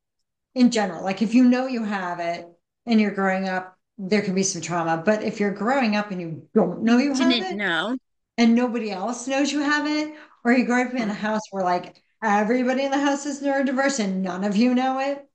in 0.55 0.71
general, 0.71 1.03
like 1.03 1.21
if 1.21 1.33
you 1.33 1.43
know 1.45 1.67
you 1.67 1.83
have 1.83 2.19
it 2.19 2.47
and 2.85 2.99
you're 2.99 3.11
growing 3.11 3.47
up, 3.47 3.77
there 3.97 4.21
can 4.21 4.35
be 4.35 4.43
some 4.43 4.61
trauma. 4.61 5.01
But 5.03 5.23
if 5.23 5.39
you're 5.39 5.53
growing 5.53 5.95
up 5.95 6.11
and 6.11 6.21
you 6.21 6.47
don't 6.53 6.83
know 6.83 6.97
you 6.97 7.13
have 7.13 7.29
Didn't 7.29 7.57
it 7.57 7.57
know. 7.57 7.97
and 8.37 8.55
nobody 8.55 8.91
else 8.91 9.27
knows 9.27 9.51
you 9.51 9.61
have 9.61 9.87
it, 9.87 10.13
or 10.43 10.53
you 10.53 10.65
grow 10.65 10.83
up 10.83 10.93
in 10.93 11.09
a 11.09 11.13
house 11.13 11.41
where 11.51 11.63
like 11.63 12.01
everybody 12.23 12.83
in 12.83 12.91
the 12.91 12.99
house 12.99 13.25
is 13.25 13.41
neurodiverse 13.41 13.99
and 13.99 14.21
none 14.21 14.43
of 14.43 14.55
you 14.55 14.75
know 14.75 14.99
it, 14.99 15.27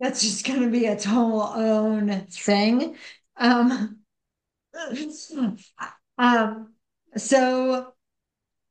that's 0.00 0.22
just 0.22 0.46
going 0.46 0.62
to 0.62 0.70
be 0.70 0.86
its 0.86 1.04
whole 1.04 1.42
own 1.42 2.26
thing. 2.30 2.96
Um, 3.36 3.98
um, 6.18 6.74
so 7.16 7.90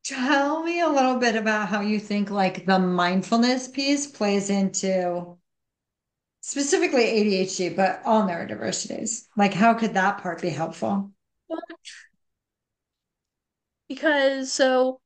Tell 0.05 0.63
me 0.63 0.81
a 0.81 0.89
little 0.89 1.17
bit 1.17 1.35
about 1.35 1.69
how 1.69 1.81
you 1.81 1.99
think 1.99 2.31
like 2.31 2.65
the 2.65 2.79
mindfulness 2.79 3.67
piece 3.67 4.07
plays 4.07 4.49
into 4.49 5.37
specifically 6.41 7.05
ADHD, 7.05 7.69
but 7.69 8.01
all 8.05 8.23
neurodiversities. 8.23 9.25
Like, 9.35 9.53
how 9.53 9.73
could 9.73 9.93
that 9.95 10.19
part 10.19 10.41
be 10.41 10.49
helpful? 10.49 11.11
Because 13.87 14.51
so 14.51 14.99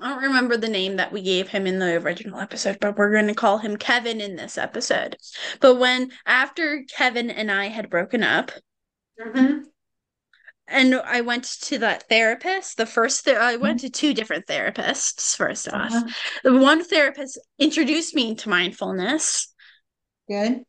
I 0.00 0.08
don't 0.10 0.22
remember 0.22 0.56
the 0.56 0.68
name 0.68 0.96
that 0.96 1.12
we 1.12 1.20
gave 1.22 1.48
him 1.48 1.66
in 1.66 1.78
the 1.78 1.94
original 1.96 2.40
episode, 2.40 2.78
but 2.80 2.96
we're 2.96 3.12
going 3.12 3.26
to 3.26 3.34
call 3.34 3.58
him 3.58 3.76
Kevin 3.76 4.20
in 4.20 4.36
this 4.36 4.56
episode. 4.56 5.16
But 5.60 5.76
when 5.76 6.10
after 6.26 6.84
Kevin 6.96 7.30
and 7.30 7.50
I 7.50 7.68
had 7.68 7.90
broken 7.90 8.22
up, 8.22 8.50
Mhm. 9.20 9.64
and 10.66 10.94
I 10.94 11.20
went 11.20 11.44
to 11.62 11.78
that 11.78 12.08
therapist, 12.08 12.76
the 12.78 12.86
first 12.86 13.24
th- 13.24 13.36
I 13.36 13.56
went 13.56 13.80
to 13.80 13.90
two 13.90 14.14
different 14.14 14.46
therapists 14.46 15.36
first 15.36 15.68
off. 15.68 15.92
Uh-huh. 15.92 16.08
The 16.44 16.56
one 16.56 16.82
therapist 16.84 17.38
introduced 17.58 18.14
me 18.14 18.34
to 18.36 18.48
mindfulness. 18.48 19.48
Good. 20.28 20.64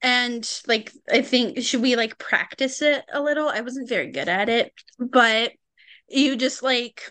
and 0.00 0.48
like 0.68 0.92
I 1.10 1.22
think 1.22 1.60
should 1.62 1.82
we 1.82 1.96
like 1.96 2.18
practice 2.18 2.82
it 2.82 3.04
a 3.12 3.20
little? 3.20 3.48
I 3.48 3.62
wasn't 3.62 3.88
very 3.88 4.12
good 4.12 4.28
at 4.28 4.48
it, 4.48 4.72
but 4.98 5.50
you 6.08 6.36
just 6.36 6.62
like 6.62 7.10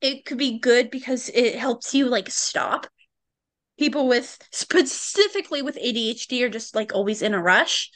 it 0.00 0.24
could 0.24 0.38
be 0.38 0.58
good 0.58 0.90
because 0.90 1.28
it 1.30 1.56
helps 1.56 1.94
you 1.94 2.06
like 2.06 2.30
stop. 2.30 2.86
People 3.78 4.08
with 4.08 4.38
specifically 4.52 5.62
with 5.62 5.78
ADHD 5.80 6.42
are 6.44 6.48
just 6.50 6.74
like 6.74 6.94
always 6.94 7.22
in 7.22 7.34
a 7.34 7.42
rush. 7.42 7.90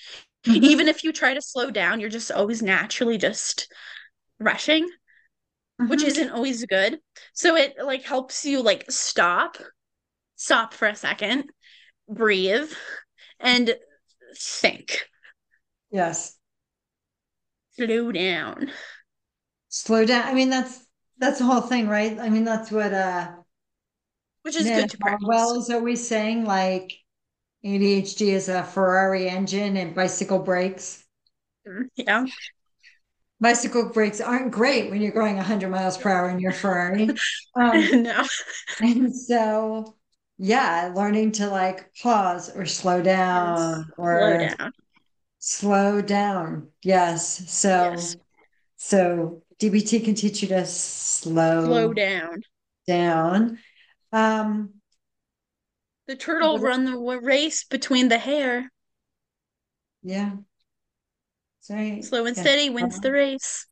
Mhm. 0.46 0.64
Even 0.64 0.88
if 0.88 1.04
you 1.04 1.12
try 1.12 1.34
to 1.34 1.42
slow 1.42 1.70
down, 1.70 2.00
you're 2.00 2.10
just 2.10 2.30
always 2.30 2.62
naturally 2.62 3.18
just 3.18 3.72
rushing, 4.38 4.88
which 5.86 6.02
Mhm. 6.02 6.06
isn't 6.08 6.30
always 6.30 6.64
good. 6.66 7.00
So 7.32 7.56
it 7.56 7.74
like 7.82 8.02
helps 8.02 8.44
you 8.44 8.62
like 8.62 8.90
stop, 8.90 9.58
stop 10.36 10.74
for 10.74 10.88
a 10.88 10.96
second, 10.96 11.50
breathe, 12.08 12.72
and 13.40 13.76
think. 14.36 15.08
Yes. 15.90 16.36
Slow 17.76 18.10
down. 18.12 18.72
Slow 19.68 20.06
down. 20.06 20.26
I 20.26 20.34
mean, 20.34 20.50
that's 20.50 20.83
that's 21.18 21.38
the 21.38 21.44
whole 21.44 21.60
thing, 21.60 21.88
right? 21.88 22.18
I 22.18 22.28
mean, 22.28 22.44
that's 22.44 22.70
what 22.70 22.92
uh 22.92 23.32
Which 24.42 24.56
is 24.56 24.70
good 24.70 24.90
to 24.90 24.98
practice. 24.98 25.26
Hallowell 25.28 25.60
is 25.60 25.70
always 25.70 26.06
saying, 26.06 26.44
like 26.44 26.92
ADHD 27.62 28.30
is 28.30 28.48
a 28.48 28.62
Ferrari 28.62 29.28
engine 29.28 29.76
and 29.76 29.94
bicycle 29.94 30.38
brakes. 30.38 31.04
Mm, 31.66 31.88
Yeah. 31.96 32.26
Bicycle 33.40 33.90
brakes 33.90 34.20
aren't 34.20 34.52
great 34.52 34.90
when 34.90 35.00
you're 35.02 35.12
going 35.12 35.36
100 35.36 35.68
miles 35.68 35.98
per 35.98 36.10
hour 36.10 36.30
in 36.30 36.38
your 36.38 36.52
Ferrari. 36.52 37.16
Um, 37.56 37.88
no. 38.02 38.26
and 38.80 39.14
so, 39.14 39.96
yeah, 40.38 40.92
learning 40.94 41.32
to 41.32 41.48
like 41.48 41.94
pause 42.02 42.50
or 42.54 42.66
slow 42.66 43.02
down 43.02 43.92
or 43.96 44.18
Slow 44.18 44.36
down. 44.36 44.72
slow 45.38 46.02
down. 46.02 46.70
Yes. 46.82 47.50
So, 47.50 47.92
Yes. 47.92 48.16
so 48.76 49.43
DBT 49.58 50.00
can 50.00 50.14
teach 50.14 50.42
you 50.42 50.48
to 50.48 50.66
slow, 50.66 51.64
Slow 51.64 51.92
down. 51.92 52.42
down. 52.86 53.58
Um, 54.12 54.74
The 56.06 56.16
turtle 56.16 56.60
run 56.60 56.86
the 56.86 56.96
race 56.98 57.62
between 57.62 58.08
the 58.08 58.16
hare. 58.16 58.70
yeah. 60.02 60.36
That's 61.58 61.70
right. 61.70 62.04
Slow 62.04 62.24
and 62.26 62.36
Yeah. 62.36 62.42
steady 62.42 62.70
wins 62.70 63.00
the 63.00 63.10
race. 63.10 63.66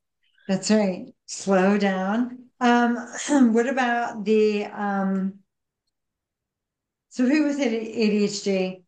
That's 0.47 0.69
right. 0.71 1.13
Slow 1.25 1.77
down. 1.77 2.49
Um, 2.59 2.95
what 3.53 3.67
about 3.67 4.25
the 4.25 4.65
um 4.65 5.39
so 7.09 7.25
who 7.25 7.43
with 7.45 7.59
ADHD 7.59 8.83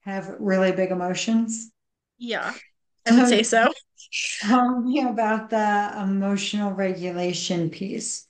have 0.00 0.36
really 0.38 0.72
big 0.72 0.90
emotions? 0.90 1.70
Yeah. 2.18 2.54
I 3.06 3.12
would 3.12 3.26
say 3.28 3.42
so. 3.42 3.72
Tell 4.40 4.80
me 4.80 5.00
about 5.00 5.50
the 5.50 5.92
emotional 6.02 6.72
regulation 6.72 7.70
piece. 7.70 8.26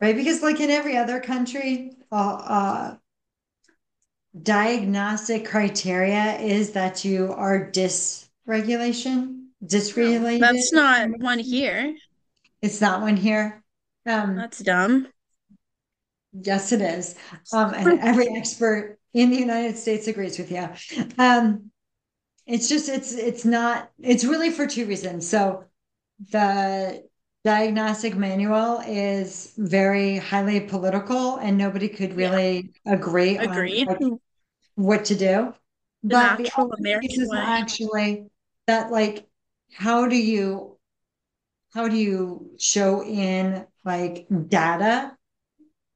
Right? 0.00 0.16
Because 0.16 0.42
like 0.42 0.60
in 0.60 0.70
every 0.70 0.96
other 0.96 1.20
country, 1.20 1.92
uh, 2.12 2.16
uh 2.16 2.96
diagnostic 4.42 5.46
criteria 5.46 6.38
is 6.38 6.72
that 6.72 7.04
you 7.04 7.32
are 7.32 7.70
dysregulation, 7.70 9.46
dysregulated. 9.64 10.40
That's 10.40 10.72
not 10.72 11.08
one 11.18 11.38
here. 11.38 11.96
It's 12.62 12.80
not 12.80 13.00
one 13.00 13.16
here. 13.16 13.62
Um, 14.06 14.36
That's 14.36 14.58
dumb. 14.58 15.08
Yes, 16.32 16.72
it 16.72 16.80
is. 16.80 17.16
Um, 17.52 17.72
and 17.74 18.00
every 18.02 18.28
expert 18.36 18.98
in 19.14 19.30
the 19.30 19.36
United 19.36 19.76
States 19.78 20.06
agrees 20.06 20.38
with 20.38 20.50
you. 20.50 20.68
Um, 21.18 21.70
it's 22.46 22.68
just, 22.68 22.88
it's, 22.88 23.12
it's 23.12 23.44
not, 23.44 23.90
it's 24.00 24.24
really 24.24 24.50
for 24.50 24.66
two 24.66 24.86
reasons. 24.86 25.28
So 25.28 25.64
the 26.30 27.06
diagnostic 27.44 28.16
manual 28.16 28.80
is 28.86 29.52
very 29.56 30.18
highly 30.18 30.60
political 30.60 31.36
and 31.36 31.58
nobody 31.58 31.88
could 31.88 32.14
really 32.14 32.70
agree 32.86 33.38
on 33.38 33.46
like, 33.46 34.00
what 34.74 35.04
to 35.06 35.14
do. 35.14 35.54
The 36.02 36.14
But 36.14 36.36
the 36.36 36.42
natural 36.44 36.72
American 36.72 37.22
is 37.22 37.28
way. 37.30 37.38
actually 37.38 38.26
that 38.66 38.90
like, 38.90 39.26
how 39.72 40.06
do 40.06 40.16
you, 40.16 40.78
how 41.74 41.88
do 41.88 41.96
you 41.96 42.50
show 42.58 43.02
in 43.04 43.66
like 43.84 44.26
data? 44.48 45.16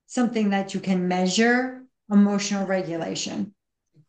Something 0.06 0.50
that 0.50 0.74
you 0.74 0.80
can 0.80 1.06
measure 1.06 1.84
emotional 2.10 2.66
regulation. 2.66 3.54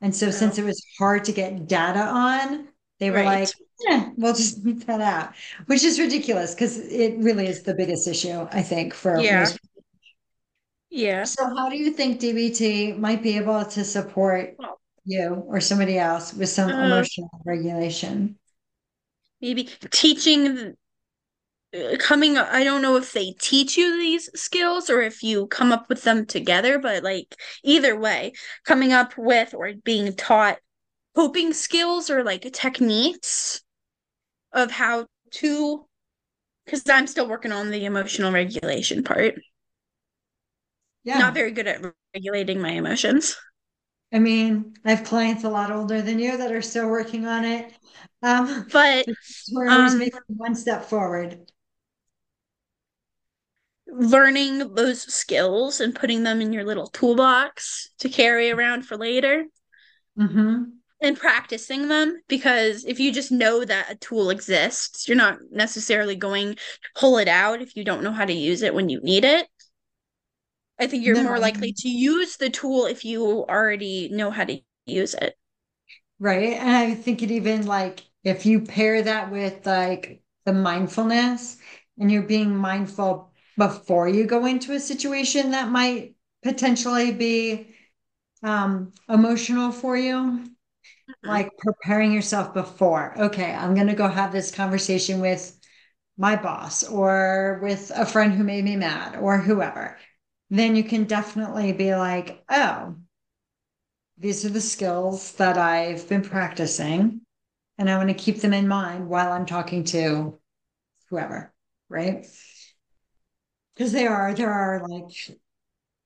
And 0.01 0.15
so 0.15 0.31
since 0.31 0.57
it 0.57 0.63
was 0.65 0.83
hard 0.97 1.25
to 1.25 1.31
get 1.31 1.67
data 1.67 1.99
on, 2.01 2.67
they 2.99 3.09
were 3.11 3.17
Right. 3.17 3.41
like, 3.41 3.49
yeah, 3.87 4.09
we'll 4.17 4.33
just 4.33 4.59
leave 4.65 4.85
that 4.87 5.01
out, 5.01 5.33
which 5.67 5.83
is 5.83 5.99
ridiculous 5.99 6.53
because 6.53 6.77
it 6.77 7.17
really 7.17 7.47
is 7.47 7.63
the 7.63 7.73
biggest 7.73 8.07
issue, 8.07 8.47
I 8.51 8.61
think, 8.61 8.93
for 8.93 9.19
Yeah. 9.19 9.39
most 9.39 9.59
Yeah. 10.89 11.23
so 11.23 11.45
how 11.55 11.69
do 11.69 11.77
you 11.77 11.91
think 11.91 12.19
DBT 12.19 12.97
might 12.97 13.23
be 13.23 13.37
able 13.37 13.63
to 13.65 13.83
support 13.83 14.55
Well- 14.59 14.79
you 15.05 15.43
or 15.47 15.59
somebody 15.61 15.97
else 15.97 16.33
with 16.33 16.49
some 16.49 16.69
Uh, 16.71 16.85
emotional 16.85 17.29
regulation? 17.45 18.37
Maybe 19.39 19.63
teaching 19.89 20.75
coming 21.99 22.37
I 22.37 22.63
don't 22.63 22.81
know 22.81 22.97
if 22.97 23.13
they 23.13 23.33
teach 23.39 23.77
you 23.77 23.97
these 23.97 24.29
skills 24.39 24.89
or 24.89 25.01
if 25.01 25.23
you 25.23 25.47
come 25.47 25.71
up 25.71 25.87
with 25.89 26.03
them 26.03 26.25
together, 26.25 26.79
but 26.79 27.03
like 27.03 27.35
either 27.63 27.97
way, 27.99 28.33
coming 28.65 28.93
up 28.93 29.17
with 29.17 29.53
or 29.53 29.73
being 29.83 30.13
taught 30.15 30.59
coping 31.15 31.53
skills 31.53 32.09
or 32.09 32.23
like 32.23 32.51
techniques 32.53 33.61
of 34.53 34.71
how 34.71 35.07
to 35.31 35.85
because 36.65 36.83
I'm 36.89 37.07
still 37.07 37.27
working 37.29 37.51
on 37.53 37.71
the 37.71 37.85
emotional 37.85 38.31
regulation 38.31 39.03
part. 39.03 39.35
Yeah, 41.03 41.17
Not 41.19 41.33
very 41.33 41.51
good 41.51 41.67
at 41.67 41.81
regulating 42.13 42.61
my 42.61 42.71
emotions. 42.71 43.35
I 44.13 44.19
mean, 44.19 44.73
I 44.85 44.91
have 44.93 45.05
clients 45.05 45.43
a 45.43 45.49
lot 45.49 45.71
older 45.71 46.01
than 46.01 46.19
you 46.19 46.37
that 46.37 46.51
are 46.51 46.61
still 46.61 46.89
working 46.89 47.25
on 47.25 47.45
it. 47.45 47.73
Um, 48.21 48.67
But 48.71 49.05
we're 49.51 49.69
always 49.69 49.93
Um, 49.93 49.99
making 49.99 50.21
one 50.27 50.55
step 50.55 50.85
forward. 50.85 51.50
Learning 53.91 54.73
those 54.75 55.01
skills 55.13 55.79
and 55.81 55.95
putting 55.95 56.23
them 56.23 56.41
in 56.41 56.53
your 56.53 56.63
little 56.65 56.87
toolbox 56.87 57.89
to 57.99 58.09
carry 58.09 58.51
around 58.51 58.83
for 58.85 58.97
later 58.97 59.45
hmm 60.15 60.81
and 61.01 61.17
practicing 61.17 61.87
them 61.87 62.21
because 62.27 62.85
if 62.85 62.99
you 62.99 63.11
just 63.11 63.31
know 63.31 63.65
that 63.65 63.89
a 63.91 63.95
tool 63.95 64.29
exists, 64.29 65.07
you're 65.07 65.17
not 65.17 65.39
necessarily 65.51 66.15
going 66.15 66.53
to 66.55 66.61
pull 66.95 67.17
it 67.17 67.27
out 67.27 67.61
if 67.61 67.75
you 67.75 67.83
don't 67.83 68.03
know 68.03 68.11
how 68.11 68.25
to 68.25 68.33
use 68.33 68.61
it 68.61 68.73
when 68.73 68.87
you 68.87 68.99
need 69.01 69.25
it. 69.25 69.47
I 70.77 70.87
think 70.87 71.05
you're 71.05 71.15
No. 71.15 71.23
more 71.23 71.39
likely 71.39 71.71
to 71.71 71.87
use 71.87 72.35
the 72.35 72.49
tool 72.49 72.85
if 72.85 73.05
you 73.05 73.45
already 73.45 74.09
know 74.09 74.31
how 74.31 74.43
to 74.43 74.59
use 74.85 75.13
it. 75.13 75.37
Right. 76.19 76.53
And 76.53 76.69
I 76.69 76.93
think 76.95 77.21
it 77.23 77.31
even 77.31 77.65
like 77.65 78.05
if 78.23 78.45
you 78.45 78.61
pair 78.61 79.01
that 79.03 79.31
with 79.31 79.65
like 79.65 80.23
the 80.45 80.53
mindfulness 80.53 81.57
and 81.99 82.11
you're 82.11 82.21
being 82.23 82.55
mindful 82.55 83.30
before 83.69 84.07
you 84.09 84.25
go 84.25 84.45
into 84.45 84.73
a 84.73 84.79
situation 84.79 85.51
that 85.51 85.69
might 85.69 86.15
potentially 86.43 87.11
be 87.11 87.75
um 88.43 88.91
emotional 89.09 89.71
for 89.71 89.95
you, 89.97 90.43
like 91.23 91.49
preparing 91.57 92.11
yourself 92.13 92.53
before. 92.53 93.13
Okay, 93.27 93.53
I'm 93.53 93.75
gonna 93.75 93.95
go 93.95 94.07
have 94.07 94.31
this 94.31 94.51
conversation 94.51 95.19
with 95.21 95.59
my 96.17 96.35
boss 96.35 96.83
or 96.83 97.59
with 97.63 97.91
a 97.95 98.05
friend 98.05 98.33
who 98.33 98.43
made 98.43 98.65
me 98.65 98.75
mad 98.77 99.17
or 99.17 99.37
whoever. 99.37 99.97
Then 100.49 100.75
you 100.75 100.83
can 100.83 101.05
definitely 101.05 101.73
be 101.73 101.95
like, 101.95 102.43
oh, 102.49 102.95
these 104.17 104.45
are 104.45 104.49
the 104.49 104.61
skills 104.61 105.33
that 105.33 105.57
I've 105.57 106.07
been 106.09 106.21
practicing, 106.21 107.21
and 107.77 107.89
I 107.89 107.97
want 107.97 108.09
to 108.09 108.15
keep 108.15 108.41
them 108.41 108.53
in 108.53 108.67
mind 108.67 109.09
while 109.09 109.31
I'm 109.31 109.45
talking 109.45 109.83
to 109.85 110.39
whoever, 111.09 111.53
right? 111.89 112.25
Because 113.81 113.93
they 113.93 114.05
are, 114.05 114.31
there 114.35 114.51
are 114.51 114.87
like, 114.87 115.09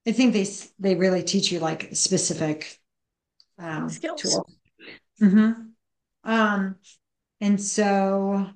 I 0.08 0.14
think 0.14 0.32
they 0.34 0.48
they 0.80 0.96
really 0.96 1.24
teach 1.24 1.52
you 1.52 1.60
like 1.60 1.90
specific 1.94 2.80
um, 3.60 3.90
Skills. 3.90 4.22
tools. 4.22 4.46
hmm 5.20 5.52
Um, 6.24 6.76
and 7.42 7.62
so, 7.62 8.48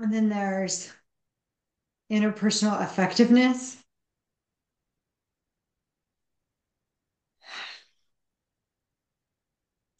and 0.00 0.12
then 0.12 0.28
there's 0.28 0.92
interpersonal 2.10 2.82
effectiveness. 2.82 3.78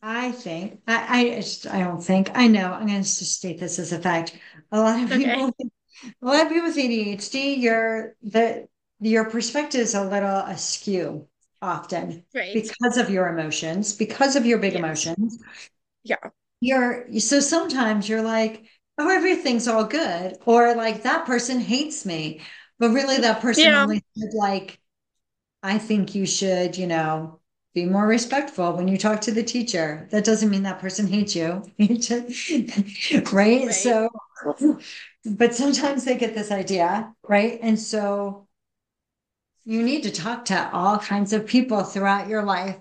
I 0.02 0.32
think, 0.32 0.80
I, 0.86 1.20
I 1.20 1.34
just, 1.36 1.66
I 1.66 1.80
don't 1.80 2.02
think, 2.02 2.30
I 2.34 2.46
know, 2.46 2.72
I'm 2.72 2.86
gonna 2.86 2.98
just 3.00 3.34
state 3.36 3.58
this 3.60 3.78
as 3.78 3.92
a 3.92 3.98
fact. 3.98 4.36
A 4.72 4.80
lot 4.80 5.02
of 5.02 5.10
Okay. 5.12 5.18
people, 5.18 5.52
a 6.22 6.26
lot 6.26 6.42
of 6.46 6.48
people 6.48 6.68
with 6.68 6.78
ADHD, 6.78 7.54
your, 7.54 8.16
the, 8.22 8.68
your 9.00 9.28
perspective 9.30 9.80
is 9.82 9.94
a 9.94 10.04
little 10.04 10.38
askew 10.40 11.26
often 11.62 12.24
Right. 12.34 12.54
because 12.54 12.96
of 12.96 13.10
your 13.10 13.28
emotions, 13.28 13.92
because 13.94 14.36
of 14.36 14.46
your 14.46 14.58
big 14.58 14.72
Yes. 14.72 14.80
emotions. 14.80 15.38
Yeah. 16.04 16.30
You're, 16.60 17.06
so 17.20 17.40
sometimes 17.40 18.08
you're 18.08 18.22
like, 18.22 18.64
oh, 18.98 19.08
everything's 19.08 19.66
all 19.66 19.84
good, 19.84 20.36
or 20.44 20.74
like, 20.74 21.02
that 21.04 21.24
person 21.26 21.58
hates 21.60 22.04
me. 22.04 22.42
But 22.78 22.90
really, 22.90 23.18
that 23.18 23.40
person 23.40 23.64
Yeah. 23.64 23.82
only 23.82 24.02
said 24.18 24.30
like, 24.34 24.78
I 25.62 25.78
think 25.78 26.14
you 26.14 26.26
should, 26.26 26.76
you 26.78 26.86
know, 26.86 27.40
be 27.74 27.86
more 27.86 28.06
respectful 28.06 28.72
when 28.76 28.88
you 28.88 28.98
talk 28.98 29.20
to 29.22 29.32
the 29.32 29.42
teacher. 29.42 30.08
That 30.10 30.24
doesn't 30.24 30.50
mean 30.50 30.64
that 30.64 30.80
person 30.80 31.06
hates 31.06 31.36
you. 31.36 31.62
right? 33.32 33.66
Right. 33.66 33.70
So, 33.72 34.08
but 35.24 35.54
sometimes 35.54 36.04
they 36.04 36.16
get 36.16 36.34
this 36.34 36.50
idea, 36.50 37.14
right? 37.28 37.58
And 37.62 37.78
so 37.78 38.48
you 39.64 39.82
need 39.82 40.02
to 40.02 40.10
talk 40.10 40.44
to 40.46 40.70
all 40.72 40.98
kinds 40.98 41.32
of 41.32 41.46
people 41.46 41.82
throughout 41.84 42.28
your 42.28 42.42
life, 42.42 42.76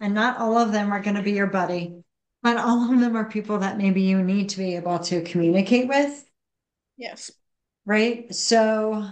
and 0.00 0.14
not 0.14 0.38
all 0.38 0.56
of 0.56 0.72
them 0.72 0.92
are 0.92 1.00
going 1.02 1.16
to 1.16 1.22
be 1.22 1.32
your 1.32 1.46
buddy. 1.46 2.02
But 2.42 2.56
all 2.56 2.90
of 2.92 3.00
them 3.00 3.16
are 3.16 3.28
people 3.28 3.58
that 3.58 3.76
maybe 3.76 4.02
you 4.02 4.22
need 4.22 4.48
to 4.50 4.58
be 4.58 4.76
able 4.76 4.98
to 5.00 5.22
communicate 5.22 5.88
with, 5.88 6.24
Yes. 6.96 7.32
right? 7.84 8.32
So, 8.34 9.04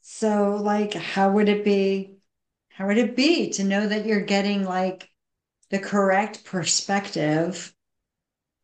so 0.00 0.56
like, 0.56 0.94
how 0.94 1.30
would 1.32 1.48
it 1.48 1.64
be? 1.64 2.16
How 2.70 2.86
would 2.86 2.98
it 2.98 3.16
be 3.16 3.50
to 3.52 3.64
know 3.64 3.86
that 3.88 4.06
you're 4.06 4.20
getting 4.22 4.64
like 4.64 5.10
the 5.70 5.80
correct 5.80 6.44
perspective? 6.44 7.75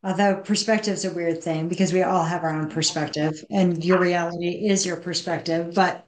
Although 0.05 0.43
perspective's 0.43 1.05
a 1.05 1.13
weird 1.13 1.43
thing 1.43 1.69
because 1.69 1.93
we 1.93 2.03
all 2.03 2.25
have 2.25 2.43
our 2.43 2.51
own 2.51 2.69
perspective 2.71 3.45
and 3.51 3.85
your 3.85 3.99
reality 3.99 4.67
is 4.67 4.85
your 4.85 4.97
perspective. 4.97 5.75
But 5.75 6.07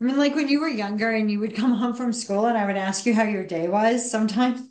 I 0.00 0.04
mean, 0.04 0.16
like 0.16 0.34
when 0.34 0.48
you 0.48 0.60
were 0.60 0.68
younger 0.68 1.10
and 1.10 1.30
you 1.30 1.40
would 1.40 1.54
come 1.54 1.74
home 1.74 1.94
from 1.94 2.12
school 2.12 2.46
and 2.46 2.56
I 2.56 2.66
would 2.66 2.76
ask 2.76 3.04
you 3.04 3.14
how 3.14 3.24
your 3.24 3.44
day 3.44 3.68
was, 3.68 4.10
sometimes 4.10 4.62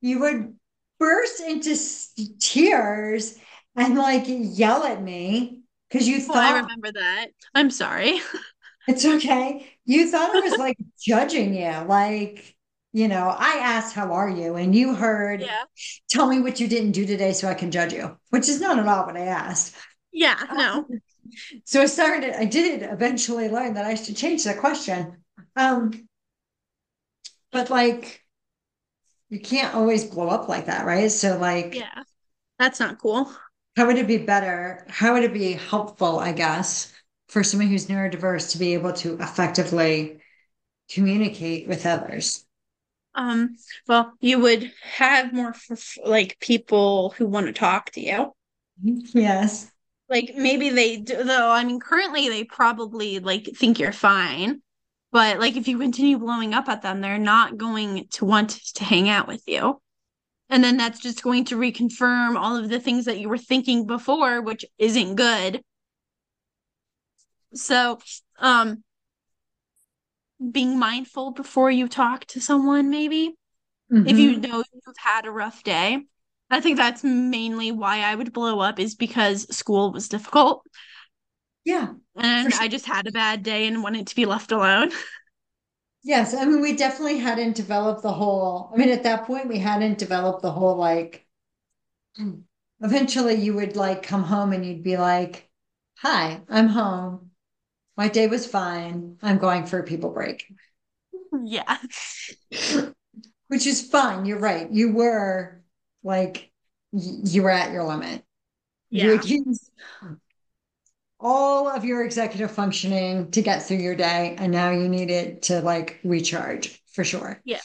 you 0.00 0.20
would 0.20 0.54
burst 0.98 1.40
into 1.40 1.76
tears 2.40 3.38
and 3.76 3.96
like 3.96 4.24
yell 4.26 4.84
at 4.84 5.02
me 5.02 5.62
because 5.88 6.08
you 6.08 6.20
Oh, 6.28 6.34
I 6.34 6.58
remember 6.60 6.92
that. 6.92 7.28
I'm 7.54 7.70
sorry. 7.70 8.20
it's 8.88 9.04
okay. 9.04 9.66
You 9.84 10.10
thought 10.10 10.30
I 10.30 10.40
was 10.40 10.56
like 10.56 10.76
judging 10.98 11.54
you. 11.54 11.70
Like, 11.86 12.53
you 12.94 13.08
know, 13.08 13.34
I 13.36 13.58
asked, 13.60 13.94
How 13.94 14.12
are 14.12 14.30
you? 14.30 14.54
And 14.54 14.74
you 14.74 14.94
heard, 14.94 15.42
Yeah. 15.42 15.64
Tell 16.08 16.28
me 16.28 16.40
what 16.40 16.60
you 16.60 16.68
didn't 16.68 16.92
do 16.92 17.04
today 17.04 17.32
so 17.32 17.48
I 17.48 17.54
can 17.54 17.70
judge 17.72 17.92
you, 17.92 18.16
which 18.30 18.48
is 18.48 18.60
not 18.60 18.78
at 18.78 18.86
all 18.86 19.04
what 19.04 19.16
I 19.16 19.26
asked. 19.26 19.74
Yeah. 20.12 20.40
No. 20.52 20.86
So 21.64 21.80
I 21.80 21.86
started, 21.86 22.38
I 22.38 22.44
did 22.44 22.82
eventually 22.82 23.48
learn 23.48 23.74
that 23.74 23.86
I 23.86 23.94
should 23.94 24.14
change 24.16 24.44
the 24.44 24.54
question. 24.54 25.24
Um, 25.56 26.06
but 27.50 27.70
like, 27.70 28.22
you 29.30 29.40
can't 29.40 29.74
always 29.74 30.04
blow 30.04 30.28
up 30.28 30.48
like 30.48 30.66
that, 30.66 30.84
right? 30.86 31.10
So, 31.10 31.38
like, 31.38 31.74
Yeah. 31.74 32.02
That's 32.58 32.78
not 32.78 32.98
cool. 33.00 33.32
how 33.76 33.86
would 33.86 33.96
it 33.98 34.06
be 34.06 34.18
better? 34.18 34.86
How 34.88 35.14
would 35.14 35.24
it 35.24 35.32
be 35.32 35.54
helpful, 35.54 36.20
I 36.20 36.32
guess, 36.32 36.92
for 37.28 37.42
someone 37.42 37.68
who's 37.68 37.86
neurodiverse 37.86 38.52
to 38.52 38.58
be 38.58 38.74
able 38.74 38.92
to 38.92 39.14
effectively 39.20 40.20
communicate 40.90 41.66
with 41.66 41.86
others? 41.86 42.44
Um, 43.14 43.56
well, 43.86 44.12
you 44.20 44.40
would 44.40 44.72
have 44.82 45.32
more 45.32 45.54
like 46.04 46.38
people 46.40 47.10
who 47.16 47.26
want 47.26 47.46
to 47.46 47.52
talk 47.52 47.90
to 47.92 48.00
you. 48.00 48.32
Yes. 48.82 49.70
like 50.08 50.34
maybe 50.36 50.70
they 50.70 50.96
do 50.98 51.22
though 51.24 51.50
i 51.50 51.64
mean 51.64 51.80
currently 51.80 52.28
they 52.28 52.44
probably 52.44 53.18
like 53.20 53.48
think 53.56 53.78
you're 53.78 53.92
fine 53.92 54.60
but 55.12 55.38
like 55.38 55.56
if 55.56 55.68
you 55.68 55.78
continue 55.78 56.18
blowing 56.18 56.52
up 56.54 56.68
at 56.68 56.82
them 56.82 57.00
they're 57.00 57.18
not 57.18 57.56
going 57.56 58.06
to 58.10 58.24
want 58.24 58.50
to 58.74 58.84
hang 58.84 59.08
out 59.08 59.26
with 59.28 59.42
you 59.46 59.80
and 60.50 60.62
then 60.62 60.76
that's 60.76 61.00
just 61.00 61.22
going 61.22 61.44
to 61.46 61.56
reconfirm 61.56 62.36
all 62.38 62.56
of 62.56 62.68
the 62.68 62.80
things 62.80 63.06
that 63.06 63.18
you 63.18 63.28
were 63.28 63.38
thinking 63.38 63.86
before 63.86 64.42
which 64.42 64.64
isn't 64.78 65.14
good 65.14 65.62
so 67.54 67.98
um 68.38 68.82
being 70.50 70.78
mindful 70.78 71.32
before 71.32 71.70
you 71.70 71.88
talk 71.88 72.24
to 72.26 72.40
someone 72.40 72.90
maybe 72.90 73.34
mm-hmm. 73.92 74.06
if 74.06 74.18
you 74.18 74.38
know 74.38 74.62
you've 74.72 74.96
had 74.98 75.26
a 75.26 75.30
rough 75.30 75.62
day 75.62 76.00
I 76.50 76.60
think 76.60 76.76
that's 76.76 77.02
mainly 77.02 77.72
why 77.72 78.00
I 78.00 78.14
would 78.14 78.32
blow 78.32 78.60
up 78.60 78.78
is 78.78 78.94
because 78.94 79.54
school 79.54 79.92
was 79.92 80.08
difficult. 80.08 80.64
Yeah. 81.64 81.94
And 82.16 82.52
sure. 82.52 82.62
I 82.62 82.68
just 82.68 82.86
had 82.86 83.06
a 83.06 83.12
bad 83.12 83.42
day 83.42 83.66
and 83.66 83.82
wanted 83.82 84.06
to 84.08 84.16
be 84.16 84.26
left 84.26 84.52
alone. 84.52 84.90
Yes. 86.06 86.34
I 86.34 86.44
mean, 86.44 86.60
we 86.60 86.76
definitely 86.76 87.16
hadn't 87.16 87.56
developed 87.56 88.02
the 88.02 88.12
whole, 88.12 88.70
I 88.74 88.76
mean, 88.76 88.90
at 88.90 89.04
that 89.04 89.24
point, 89.24 89.48
we 89.48 89.56
hadn't 89.56 89.96
developed 89.96 90.42
the 90.42 90.50
whole 90.50 90.76
like, 90.76 91.26
eventually 92.82 93.36
you 93.36 93.54
would 93.54 93.74
like 93.74 94.02
come 94.02 94.22
home 94.22 94.52
and 94.52 94.66
you'd 94.66 94.82
be 94.82 94.98
like, 94.98 95.48
hi, 95.96 96.42
I'm 96.50 96.68
home. 96.68 97.23
My 97.96 98.08
day 98.08 98.26
was 98.26 98.46
fine. 98.46 99.18
I'm 99.22 99.38
going 99.38 99.66
for 99.66 99.78
a 99.78 99.84
people 99.84 100.10
break. 100.10 100.46
Yeah. 101.44 101.78
Which 103.48 103.66
is 103.66 103.82
fine. 103.82 104.24
You're 104.24 104.38
right. 104.38 104.70
You 104.70 104.92
were 104.92 105.62
like 106.02 106.50
you 106.92 107.42
were 107.42 107.50
at 107.50 107.72
your 107.72 107.84
limit. 107.84 108.24
Yeah. 108.90 109.20
You 109.24 109.44
use 109.46 109.70
all 111.20 111.68
of 111.68 111.84
your 111.84 112.04
executive 112.04 112.50
functioning 112.50 113.30
to 113.32 113.42
get 113.42 113.62
through 113.62 113.78
your 113.78 113.94
day, 113.96 114.36
and 114.38 114.52
now 114.52 114.70
you 114.70 114.88
need 114.88 115.10
it 115.10 115.42
to 115.42 115.60
like 115.60 115.98
recharge 116.04 116.82
for 116.92 117.04
sure. 117.04 117.40
Yeah. 117.44 117.60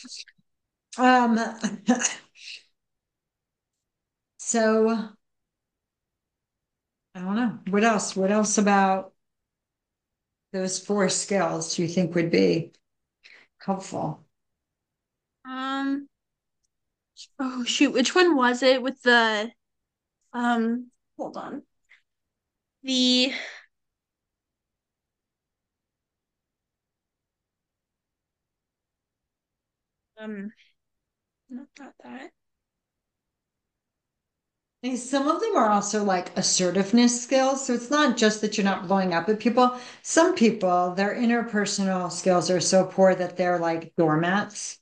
Um. 0.98 1.38
so 4.38 5.10
I 7.16 7.20
don't 7.20 7.36
know 7.36 7.60
what 7.70 7.84
else. 7.84 8.16
What 8.16 8.32
else 8.32 8.58
about 8.58 9.14
those 10.52 10.80
four 10.80 11.10
skills 11.10 11.76
do 11.76 11.82
you 11.84 11.88
think 11.88 12.16
would 12.16 12.32
be 12.32 12.74
helpful? 13.60 14.26
Um 15.46 16.08
Oh 17.40 17.64
shoot, 17.64 17.92
which 17.94 18.16
one 18.16 18.36
was 18.36 18.64
it 18.64 18.82
with 18.82 19.02
the 19.04 19.52
um 20.34 20.92
hold 21.18 21.38
on. 21.38 21.64
The 22.84 23.34
um 30.18 30.52
not 31.50 31.68
that 31.78 31.94
that. 32.04 32.32
And 34.82 34.98
some 34.98 35.28
of 35.28 35.42
them 35.42 35.58
are 35.58 35.70
also 35.70 36.04
like 36.06 36.38
assertiveness 36.38 37.22
skills. 37.22 37.66
So 37.66 37.74
it's 37.74 37.90
not 37.90 38.16
just 38.16 38.40
that 38.42 38.58
you're 38.58 38.64
not 38.64 38.88
blowing 38.88 39.14
up 39.14 39.28
at 39.28 39.40
people. 39.40 39.78
Some 40.04 40.36
people, 40.36 40.94
their 40.96 41.14
interpersonal 41.16 42.10
skills 42.12 42.50
are 42.50 42.62
so 42.62 42.86
poor 42.86 43.14
that 43.14 43.36
they're 43.36 43.60
like 43.60 43.94
doormats. 43.98 44.78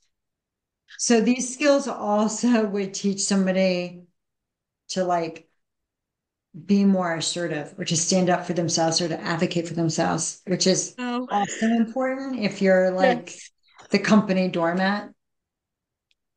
So 0.98 1.20
these 1.20 1.52
skills 1.52 1.88
also 1.88 2.64
would 2.70 2.94
teach 2.94 3.20
somebody 3.20 4.02
to 4.90 5.04
like 5.04 5.48
be 6.66 6.84
more 6.84 7.14
assertive 7.14 7.74
or 7.76 7.84
to 7.84 7.96
stand 7.96 8.30
up 8.30 8.46
for 8.46 8.52
themselves 8.52 9.00
or 9.00 9.08
to 9.08 9.20
advocate 9.20 9.66
for 9.66 9.74
themselves, 9.74 10.42
which 10.46 10.66
is 10.66 10.94
oh. 10.98 11.26
also 11.30 11.66
important 11.66 12.38
if 12.38 12.62
you're 12.62 12.90
like 12.92 13.30
yes. 13.30 13.50
the 13.90 13.98
company 13.98 14.48
doormat. 14.48 15.10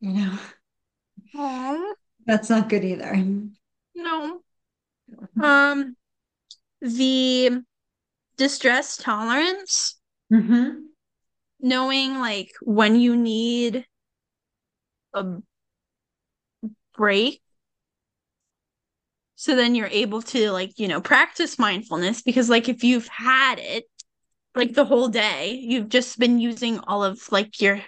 You 0.00 0.12
know, 0.12 0.38
Aww. 1.36 1.91
That's 2.26 2.50
not 2.50 2.68
good 2.68 2.84
either. 2.84 3.16
No. 3.94 4.40
Um, 5.42 5.96
the 6.80 7.62
distress 8.36 8.96
tolerance, 8.96 10.00
mm-hmm. 10.32 10.80
knowing 11.60 12.18
like 12.18 12.50
when 12.62 12.96
you 12.96 13.16
need 13.16 13.86
a 15.14 15.36
break 16.96 17.42
so 19.42 19.56
then 19.56 19.74
you're 19.74 19.88
able 19.88 20.22
to 20.22 20.52
like 20.52 20.78
you 20.78 20.86
know 20.86 21.00
practice 21.00 21.58
mindfulness 21.58 22.22
because 22.22 22.48
like 22.48 22.68
if 22.68 22.84
you've 22.84 23.08
had 23.08 23.58
it 23.58 23.84
like 24.54 24.74
the 24.74 24.84
whole 24.84 25.08
day 25.08 25.58
you've 25.60 25.88
just 25.88 26.18
been 26.18 26.38
using 26.38 26.78
all 26.80 27.02
of 27.02 27.20
like 27.32 27.60
your 27.60 27.80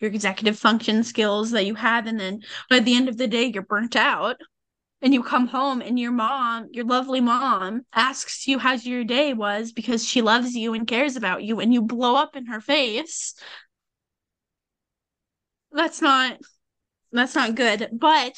your 0.00 0.10
executive 0.10 0.58
function 0.58 1.02
skills 1.02 1.50
that 1.50 1.66
you 1.66 1.74
have 1.74 2.06
and 2.06 2.18
then 2.18 2.40
by 2.70 2.80
the 2.80 2.94
end 2.94 3.08
of 3.08 3.16
the 3.16 3.26
day 3.28 3.44
you're 3.44 3.62
burnt 3.62 3.96
out 3.96 4.36
and 5.00 5.14
you 5.14 5.22
come 5.22 5.46
home 5.46 5.80
and 5.80 5.98
your 5.98 6.12
mom 6.12 6.68
your 6.72 6.84
lovely 6.84 7.20
mom 7.20 7.82
asks 7.94 8.46
you 8.46 8.58
how 8.58 8.72
your 8.72 9.04
day 9.04 9.32
was 9.34 9.72
because 9.72 10.06
she 10.06 10.22
loves 10.22 10.54
you 10.54 10.74
and 10.74 10.86
cares 10.86 11.16
about 11.16 11.42
you 11.42 11.60
and 11.60 11.72
you 11.72 11.82
blow 11.82 12.16
up 12.16 12.36
in 12.36 12.46
her 12.46 12.60
face 12.60 13.34
that's 15.72 16.00
not 16.00 16.38
that's 17.12 17.34
not 17.34 17.54
good. 17.54 17.88
But 17.92 18.34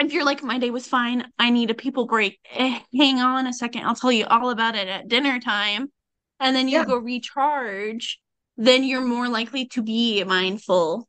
if 0.00 0.12
you're 0.12 0.24
like, 0.24 0.42
my 0.42 0.58
day 0.58 0.70
was 0.70 0.86
fine, 0.86 1.26
I 1.38 1.50
need 1.50 1.70
a 1.70 1.74
people 1.74 2.06
break, 2.06 2.38
eh, 2.52 2.80
hang 2.96 3.20
on 3.20 3.46
a 3.46 3.52
second, 3.52 3.84
I'll 3.84 3.94
tell 3.94 4.12
you 4.12 4.26
all 4.26 4.50
about 4.50 4.74
it 4.74 4.88
at 4.88 5.08
dinner 5.08 5.38
time. 5.38 5.92
And 6.40 6.54
then 6.54 6.68
you 6.68 6.78
yeah. 6.78 6.84
go 6.84 6.96
recharge, 6.96 8.20
then 8.56 8.84
you're 8.84 9.00
more 9.04 9.28
likely 9.28 9.66
to 9.66 9.82
be 9.82 10.22
mindful 10.24 11.08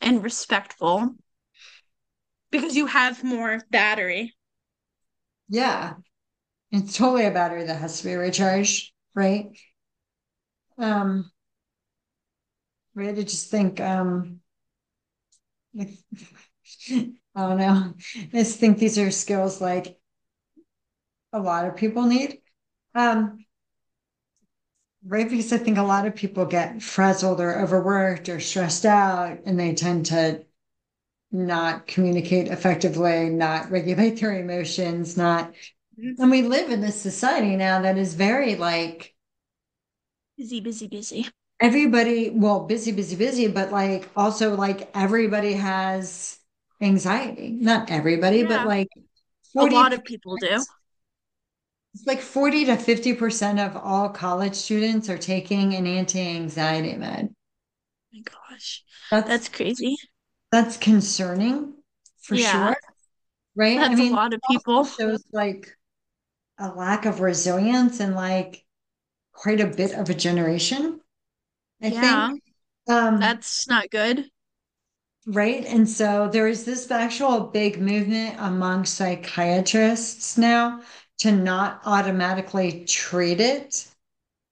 and 0.00 0.22
respectful 0.22 1.14
because 2.50 2.74
you 2.76 2.86
have 2.86 3.22
more 3.22 3.60
battery. 3.70 4.34
Yeah. 5.48 5.94
It's 6.72 6.96
totally 6.96 7.26
a 7.26 7.30
battery 7.32 7.64
that 7.64 7.80
has 7.80 7.98
to 8.00 8.04
be 8.06 8.14
recharged, 8.16 8.92
right? 9.14 9.50
Um. 10.78 11.30
I 12.96 13.12
just 13.12 13.50
think 13.50 13.80
um 13.80 14.40
I 15.78 15.86
don't 17.36 17.58
know. 17.58 17.94
I 18.16 18.28
just 18.32 18.58
think 18.60 18.78
these 18.78 18.98
are 18.98 19.10
skills 19.10 19.60
like 19.60 19.98
a 21.32 21.38
lot 21.40 21.66
of 21.66 21.76
people 21.76 22.04
need. 22.04 22.38
Um, 22.94 23.43
right? 25.06 25.28
Because 25.28 25.52
I 25.52 25.58
think 25.58 25.78
a 25.78 25.82
lot 25.82 26.06
of 26.06 26.14
people 26.14 26.46
get 26.46 26.82
frazzled 26.82 27.40
or 27.40 27.60
overworked 27.60 28.28
or 28.28 28.40
stressed 28.40 28.86
out, 28.86 29.38
and 29.44 29.58
they 29.58 29.74
tend 29.74 30.06
to 30.06 30.44
not 31.30 31.86
communicate 31.86 32.48
effectively, 32.48 33.28
not 33.28 33.70
regulate 33.70 34.20
their 34.20 34.38
emotions, 34.38 35.16
not. 35.16 35.52
Mm-hmm. 35.98 36.22
And 36.22 36.30
we 36.30 36.42
live 36.42 36.70
in 36.70 36.80
this 36.80 37.00
society 37.00 37.56
now 37.56 37.82
that 37.82 37.98
is 37.98 38.14
very 38.14 38.56
like 38.56 39.14
busy, 40.36 40.60
busy, 40.60 40.88
busy 40.88 41.28
everybody 41.60 42.30
well 42.30 42.60
busy 42.64 42.92
busy 42.92 43.16
busy 43.16 43.48
but 43.48 43.70
like 43.70 44.08
also 44.16 44.56
like 44.56 44.90
everybody 44.94 45.52
has 45.52 46.38
anxiety 46.80 47.50
not 47.50 47.90
everybody 47.90 48.38
yeah. 48.38 48.48
but 48.48 48.66
like 48.66 48.88
a 49.56 49.64
lot 49.64 49.92
of 49.92 50.02
people 50.04 50.36
do 50.36 50.62
it's 51.94 52.06
like 52.06 52.20
40 52.20 52.66
to 52.66 52.76
50 52.76 53.14
percent 53.14 53.60
of 53.60 53.76
all 53.76 54.08
college 54.08 54.54
students 54.54 55.08
are 55.08 55.18
taking 55.18 55.74
an 55.74 55.86
anti-anxiety 55.86 56.96
med 56.96 57.28
oh 57.32 57.34
my 58.12 58.22
gosh 58.50 58.82
that's, 59.10 59.28
that's 59.28 59.48
crazy 59.48 59.96
that's 60.50 60.76
concerning 60.76 61.74
for 62.22 62.34
yeah. 62.34 62.50
sure 62.50 62.76
right 63.54 63.78
that's 63.78 63.92
I 63.92 63.96
mean, 63.96 64.12
a 64.12 64.16
lot 64.16 64.34
of 64.34 64.40
people 64.50 64.84
shows 64.84 65.24
like 65.32 65.68
a 66.58 66.68
lack 66.68 67.04
of 67.04 67.20
resilience 67.20 68.00
and 68.00 68.14
like 68.14 68.64
quite 69.32 69.60
a 69.60 69.66
bit 69.66 69.92
of 69.92 70.08
a 70.10 70.14
generation 70.14 71.00
I 71.82 71.88
yeah, 71.88 72.28
think. 72.28 72.42
Um, 72.88 73.20
that's 73.20 73.68
not 73.68 73.90
good. 73.90 74.26
Right. 75.26 75.64
And 75.64 75.88
so 75.88 76.28
there 76.30 76.48
is 76.48 76.64
this 76.64 76.90
actual 76.90 77.40
big 77.40 77.80
movement 77.80 78.36
among 78.38 78.84
psychiatrists 78.84 80.36
now 80.36 80.82
to 81.18 81.32
not 81.32 81.80
automatically 81.84 82.84
treat 82.84 83.40
it 83.40 83.86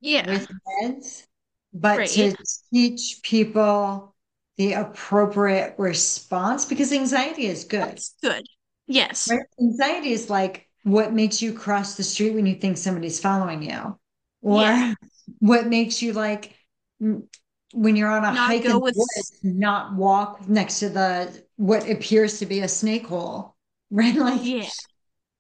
yeah. 0.00 0.30
with 0.30 0.48
meds, 0.82 1.26
but 1.72 1.98
right. 1.98 2.08
to 2.08 2.36
teach 2.72 3.20
people 3.22 4.14
the 4.56 4.74
appropriate 4.74 5.74
response 5.78 6.64
because 6.64 6.92
anxiety 6.92 7.46
is 7.46 7.64
good. 7.64 7.82
That's 7.82 8.14
good. 8.22 8.46
Yes. 8.86 9.30
Right? 9.30 9.40
Anxiety 9.60 10.12
is 10.12 10.28
like 10.28 10.68
what 10.84 11.12
makes 11.12 11.40
you 11.40 11.52
cross 11.52 11.96
the 11.96 12.02
street 12.02 12.34
when 12.34 12.46
you 12.46 12.56
think 12.56 12.76
somebody's 12.76 13.20
following 13.20 13.62
you, 13.62 13.98
or 14.42 14.62
yeah. 14.62 14.94
what 15.38 15.66
makes 15.68 16.02
you 16.02 16.12
like 16.12 16.54
when 16.98 17.96
you're 17.96 18.10
on 18.10 18.24
a 18.24 18.32
not 18.32 18.36
hike 18.36 18.64
in 18.64 18.80
with... 18.80 18.94
woods, 18.96 19.38
not 19.42 19.94
walk 19.94 20.48
next 20.48 20.80
to 20.80 20.88
the 20.88 21.42
what 21.56 21.88
appears 21.88 22.38
to 22.40 22.46
be 22.46 22.60
a 22.60 22.68
snake 22.68 23.06
hole, 23.06 23.56
right? 23.90 24.14
Like, 24.14 24.40
yeah, 24.42 24.68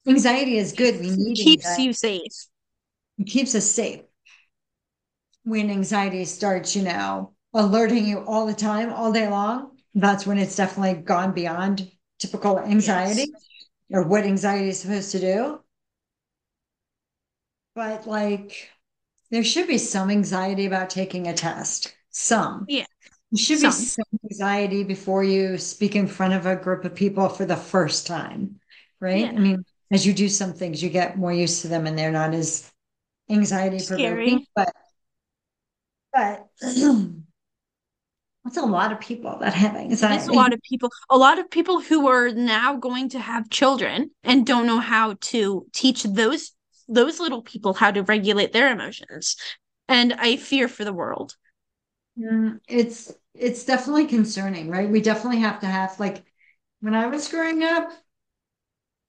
anxiety 0.06 0.56
is 0.58 0.72
good. 0.72 1.00
We 1.00 1.10
need 1.10 1.36
keeps 1.36 1.66
anxiety. 1.66 1.82
you 1.82 1.92
safe. 1.92 2.32
It 3.18 3.24
keeps 3.26 3.54
us 3.54 3.66
safe. 3.66 4.00
When 5.44 5.70
anxiety 5.70 6.24
starts, 6.24 6.76
you 6.76 6.82
know, 6.82 7.34
alerting 7.52 8.06
you 8.06 8.20
all 8.20 8.46
the 8.46 8.54
time, 8.54 8.92
all 8.92 9.12
day 9.12 9.28
long, 9.28 9.76
that's 9.94 10.26
when 10.26 10.38
it's 10.38 10.56
definitely 10.56 11.02
gone 11.02 11.32
beyond 11.32 11.90
typical 12.18 12.58
anxiety 12.60 13.26
Yes. 13.32 13.68
or 13.90 14.04
what 14.04 14.24
anxiety 14.24 14.68
is 14.68 14.80
supposed 14.80 15.12
to 15.12 15.20
do. 15.20 15.60
But 17.74 18.06
like, 18.06 18.70
there 19.30 19.44
should 19.44 19.66
be 19.66 19.78
some 19.78 20.10
anxiety 20.10 20.66
about 20.66 20.90
taking 20.90 21.26
a 21.26 21.34
test. 21.34 21.94
Some. 22.10 22.66
Yeah. 22.68 22.84
There 23.30 23.38
should 23.38 23.60
be 23.62 23.70
Some. 23.70 23.72
some 23.72 24.04
anxiety 24.30 24.84
before 24.84 25.24
you 25.24 25.56
speak 25.58 25.96
in 25.96 26.06
front 26.06 26.34
of 26.34 26.44
a 26.46 26.56
group 26.56 26.84
of 26.84 26.94
people 26.94 27.28
for 27.30 27.46
the 27.46 27.56
first 27.56 28.06
time, 28.06 28.60
right? 29.00 29.20
Yeah. 29.22 29.28
I 29.28 29.38
mean, 29.38 29.64
as 29.92 30.06
you 30.06 30.12
do 30.14 30.28
some 30.28 30.52
things, 30.54 30.82
you 30.82 30.90
get 30.90 31.18
more 31.18 31.32
used 31.32 31.62
to 31.62 31.68
them 31.68 31.86
and 31.86 31.98
they're 31.98 32.12
not 32.12 32.34
as 32.34 32.70
anxiety 33.30 33.82
provoking, 33.86 34.46
but 34.56 34.72
but 36.12 36.48
that's 36.60 38.56
a 38.56 38.62
lot 38.62 38.92
of 38.92 39.00
people 39.00 39.38
that 39.40 39.54
have 39.54 39.76
anxiety. 39.76 40.08
There's 40.14 40.28
a 40.28 40.32
lot 40.32 40.52
of 40.52 40.60
people, 40.62 40.90
a 41.10 41.16
lot 41.16 41.38
of 41.38 41.50
people 41.50 41.80
who 41.80 42.08
are 42.08 42.30
now 42.30 42.76
going 42.76 43.08
to 43.10 43.18
have 43.20 43.50
children 43.50 44.10
and 44.24 44.46
don't 44.46 44.66
know 44.66 44.80
how 44.80 45.14
to 45.32 45.66
teach 45.72 46.02
those 46.04 46.52
those 46.88 47.20
little 47.20 47.42
people 47.42 47.74
how 47.74 47.90
to 47.92 48.02
regulate 48.02 48.52
their 48.52 48.70
emotions. 48.72 49.36
And 49.88 50.12
I 50.14 50.36
fear 50.36 50.68
for 50.68 50.84
the 50.84 50.92
world. 50.92 51.36
Mm, 52.18 52.60
It's 52.68 53.12
it's 53.34 53.64
definitely 53.64 54.06
concerning, 54.06 54.68
right? 54.68 54.88
We 54.88 55.00
definitely 55.00 55.40
have 55.40 55.60
to 55.60 55.66
have 55.66 55.98
like 55.98 56.24
when 56.80 56.94
I 56.94 57.06
was 57.06 57.28
growing 57.28 57.62
up, 57.62 57.92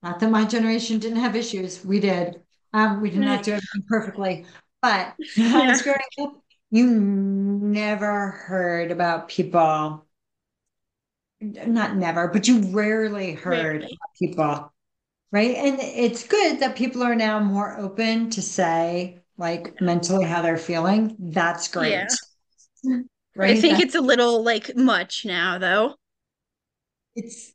not 0.04 0.20
that 0.20 0.30
my 0.30 0.44
generation 0.44 0.98
didn't 0.98 1.18
have 1.20 1.34
issues, 1.34 1.82
we 1.82 1.98
did. 1.98 2.42
Um, 2.74 3.00
we 3.00 3.08
did 3.08 3.20
not 3.20 3.42
do 3.42 3.52
everything 3.52 3.84
perfectly, 3.88 4.46
but 4.82 5.14
when 5.36 5.54
I 5.54 5.68
was 5.70 5.80
growing 5.80 5.98
up, 6.20 6.34
you 6.70 6.86
never 6.90 8.30
heard 8.30 8.90
about 8.90 9.28
people, 9.28 10.04
not 11.40 11.96
never, 11.96 12.28
but 12.28 12.46
you 12.46 12.60
rarely 12.70 13.32
heard 13.32 13.86
people, 14.18 14.70
right? 15.32 15.56
And 15.56 15.78
it's 15.80 16.26
good 16.26 16.60
that 16.60 16.76
people 16.76 17.02
are 17.02 17.14
now 17.14 17.40
more 17.40 17.78
open 17.78 18.28
to 18.30 18.42
say 18.42 19.20
like 19.38 19.80
mentally 19.80 20.26
how 20.26 20.42
they're 20.42 20.58
feeling. 20.58 21.16
That's 21.18 21.68
great. 21.68 21.92
Yeah. 21.92 23.00
Right? 23.36 23.56
I 23.56 23.60
think 23.60 23.78
That- 23.78 23.86
it's 23.86 23.94
a 23.94 24.02
little 24.02 24.44
like 24.44 24.76
much 24.76 25.24
now 25.24 25.56
though. 25.58 25.94
it's 27.16 27.53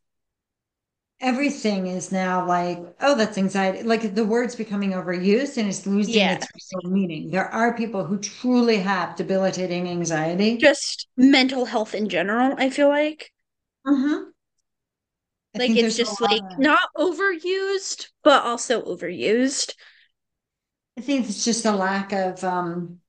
everything 1.20 1.86
is 1.86 2.10
now 2.12 2.46
like, 2.46 2.78
oh, 3.00 3.14
that's 3.16 3.36
anxiety. 3.38 3.82
Like 3.82 4.14
the 4.14 4.24
word's 4.24 4.54
becoming 4.56 4.92
overused 4.92 5.56
and 5.58 5.68
it's 5.68 5.86
losing 5.86 6.14
Yeah. 6.14 6.34
its 6.36 6.48
real 6.72 6.90
meaning. 6.92 7.30
There 7.30 7.46
are 7.46 7.76
people 7.76 8.04
who 8.04 8.18
truly 8.18 8.78
have 8.78 9.16
debilitating 9.16 9.88
anxiety. 9.88 10.56
Just 10.56 11.08
mental 11.16 11.66
health 11.66 11.94
in 11.94 12.08
general, 12.08 12.54
I 12.58 12.70
feel 12.70 12.88
like. 12.88 13.32
Mhm. 13.86 14.32
I 15.54 15.58
Like 15.58 15.70
it's 15.76 15.96
just 15.96 16.20
like 16.20 16.42
of- 16.42 16.58
not 16.58 16.88
overused, 16.96 18.08
but 18.22 18.44
also 18.44 18.82
overused. 18.82 19.74
I 20.96 21.00
think 21.00 21.28
it's 21.28 21.44
just 21.44 21.64
a 21.64 21.72
lack 21.72 22.12
of 22.12 22.44
um 22.44 23.00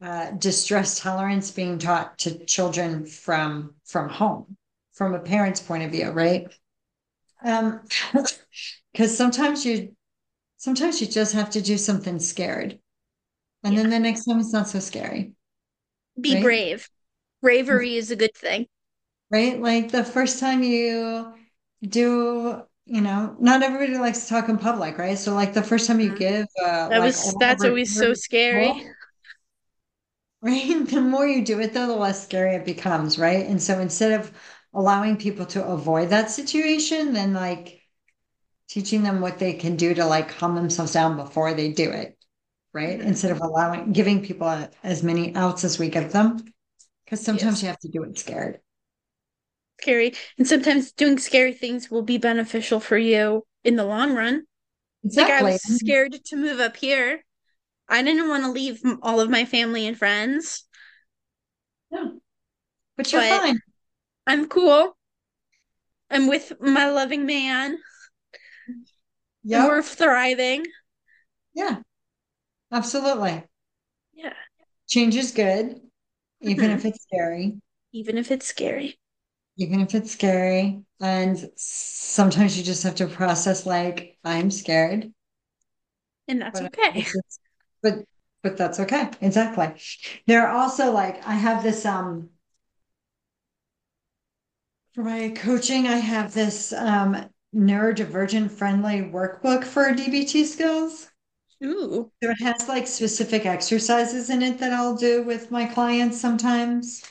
uh 0.00 0.30
distress 0.32 1.00
tolerance 1.00 1.50
being 1.50 1.78
taught 1.78 2.18
to 2.18 2.44
children 2.46 3.06
from 3.06 3.74
from 3.84 4.08
home, 4.08 4.56
from 4.92 5.14
a 5.14 5.20
parent's 5.20 5.60
point 5.60 5.82
of 5.82 5.90
view, 5.92 6.10
right? 6.10 6.46
Um, 7.44 7.82
because 8.92 9.16
sometimes 9.16 9.64
you 9.66 9.94
sometimes 10.58 11.00
you 11.00 11.06
just 11.08 11.34
have 11.34 11.50
to 11.50 11.62
do 11.62 11.78
something 11.78 12.18
scared. 12.20 12.80
And 13.64 13.78
then 13.78 13.90
the 13.90 14.00
next 14.00 14.24
time 14.26 14.40
it's 14.40 14.52
not 14.52 14.68
so 14.68 14.80
scary, 14.80 15.34
Be 16.20 16.34
Right. 16.34 16.42
brave. 16.42 16.90
Bravery 17.40 17.94
is 17.96 18.10
a 18.10 18.16
good 18.16 18.34
thing. 18.34 18.66
right? 19.30 19.60
Like 19.60 19.90
the 19.90 20.04
first 20.04 20.38
time 20.40 20.62
you 20.62 21.34
do, 21.82 22.62
you 22.86 23.00
know, 23.00 23.36
not 23.40 23.62
everybody 23.62 23.98
likes 23.98 24.22
to 24.24 24.28
talk 24.28 24.48
in 24.48 24.58
public, 24.58 24.98
right? 24.98 25.18
So 25.18 25.34
like 25.34 25.54
the 25.54 25.62
first 25.62 25.86
time 25.86 26.00
you 26.00 26.10
Mhm. 26.10 26.14
give 26.14 26.46
uh 26.64 26.90
That 26.90 27.02
was 27.02 27.16
oral 27.22 27.38
that's 27.38 27.64
always 27.64 27.92
so 27.92 28.14
scary. 28.14 28.74
right? 30.42 30.86
The 30.86 31.00
more 31.00 31.26
you 31.26 31.44
do 31.44 31.60
it, 31.60 31.72
though, 31.72 31.86
the 31.86 31.96
less 31.96 32.22
scary 32.24 32.54
it 32.56 32.64
becomes, 32.64 33.18
right? 33.18 33.46
And 33.46 33.62
so 33.62 33.78
instead 33.80 34.12
of 34.20 34.32
allowing 34.74 35.16
people 35.16 35.46
to 35.46 35.64
avoid 35.64 36.10
that 36.10 36.30
situation, 36.30 37.12
then 37.12 37.32
like 37.32 37.80
teaching 38.68 39.02
them 39.02 39.20
what 39.20 39.38
they 39.38 39.52
can 39.54 39.76
do 39.76 39.94
to 39.94 40.04
like 40.06 40.28
calm 40.28 40.54
themselves 40.54 40.92
down 40.92 41.16
before 41.16 41.54
they 41.54 41.72
do 41.72 41.90
it, 41.90 42.18
right? 42.72 42.98
Mhm. 42.98 43.04
Instead 43.06 43.30
of 43.30 43.40
allowing 43.40 43.92
giving 43.92 44.22
people 44.24 44.48
as 44.82 45.02
many 45.02 45.34
outs 45.36 45.64
as 45.64 45.78
we 45.78 45.88
give 45.88 46.12
them, 46.12 46.42
because 47.04 47.20
sometimes 47.20 47.56
Yes. 47.56 47.62
you 47.62 47.68
have 47.68 47.78
to 47.80 47.88
do 47.88 48.02
it 48.04 48.18
scared. 48.18 48.60
Scary. 49.80 50.14
And 50.38 50.46
sometimes 50.46 50.92
doing 50.92 51.18
scary 51.18 51.52
things 51.52 51.90
will 51.90 52.02
be 52.02 52.18
beneficial 52.18 52.80
for 52.80 52.96
you 52.96 53.46
in 53.64 53.76
the 53.76 53.84
long 53.84 54.14
run. 54.14 54.44
It's 55.02 55.16
like 55.16 55.30
I 55.30 55.42
was 55.42 55.62
scared 55.62 56.14
to 56.26 56.36
move 56.36 56.60
up 56.60 56.76
here. 56.76 57.24
I 57.88 58.02
didn't 58.02 58.28
want 58.28 58.44
to 58.44 58.50
leave 58.50 58.80
all 59.02 59.20
of 59.20 59.28
my 59.28 59.44
family 59.44 59.86
and 59.86 59.98
friends. 59.98 60.64
Yeah. 61.90 62.06
But 62.96 63.12
you're 63.12 63.20
But- 63.20 63.40
fine. 63.40 63.60
I'm 64.26 64.48
cool. 64.48 64.96
I'm 66.10 66.28
with 66.28 66.52
my 66.60 66.88
loving 66.88 67.26
man. 67.26 67.78
Yeah. 69.44 69.66
we're 69.66 69.82
thriving. 69.82 70.66
Yeah. 71.54 71.82
Absolutely. 72.72 73.44
Yeah. 74.14 74.32
Change 74.88 75.14
is 75.16 75.32
good, 75.32 75.78
even 76.42 76.70
Mhm. 76.70 76.78
if 76.78 76.84
it's 76.86 77.02
scary. 77.02 77.60
Even 77.92 78.18
if 78.18 78.30
it's 78.30 78.46
scary. 78.46 78.98
even 79.56 79.80
if 79.80 79.94
it's 79.94 80.12
scary. 80.12 80.82
And 81.00 81.50
sometimes 81.56 82.56
you 82.58 82.64
just 82.64 82.82
have 82.84 82.94
to 82.96 83.06
process 83.06 83.66
like, 83.66 84.18
I'm 84.24 84.50
scared. 84.50 85.12
And 86.28 86.40
that's 86.40 86.60
But 86.60 86.62
okay. 86.62 87.06
But 87.82 88.04
but 88.42 88.56
that's 88.56 88.80
okay. 88.80 89.10
Exactly. 89.20 89.74
There 90.26 90.46
are 90.46 90.56
also 90.56 90.90
like 90.92 91.24
I 91.26 91.34
have 91.34 91.62
this 91.62 91.86
um 91.86 92.30
for 94.94 95.02
my 95.02 95.28
coaching, 95.30 95.86
I 95.86 95.96
have 95.98 96.32
this 96.34 96.72
um 96.72 97.28
neurodivergent 97.54 98.50
friendly 98.50 99.02
workbook 99.02 99.64
for 99.64 99.92
DBT 99.92 100.44
skills. 100.44 101.10
Ooh. 101.64 102.12
So 102.22 102.30
it 102.30 102.40
has 102.42 102.68
like 102.68 102.86
specific 102.86 103.44
exercises 103.46 104.30
in 104.30 104.42
it 104.42 104.58
that 104.58 104.72
I'll 104.72 104.96
do 104.96 105.22
with 105.22 105.50
my 105.50 105.66
clients 105.66 106.20
sometimes. 106.20 107.02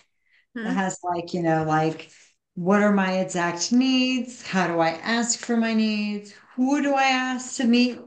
It 0.64 0.72
Hmm. 0.72 0.74
has 0.74 1.00
like, 1.04 1.34
you 1.34 1.44
know, 1.44 1.64
like 1.66 2.12
what 2.56 2.82
are 2.84 2.94
my 2.94 3.20
exact 3.20 3.72
needs? 3.74 4.46
How 4.48 4.68
do 4.68 4.80
I 4.80 4.92
ask 4.92 5.40
for 5.40 5.58
my 5.58 5.74
needs? 5.74 6.34
Who 6.56 6.82
do 6.84 6.96
I 6.96 7.06
ask 7.06 7.58
to 7.58 7.66
meet 7.66 8.00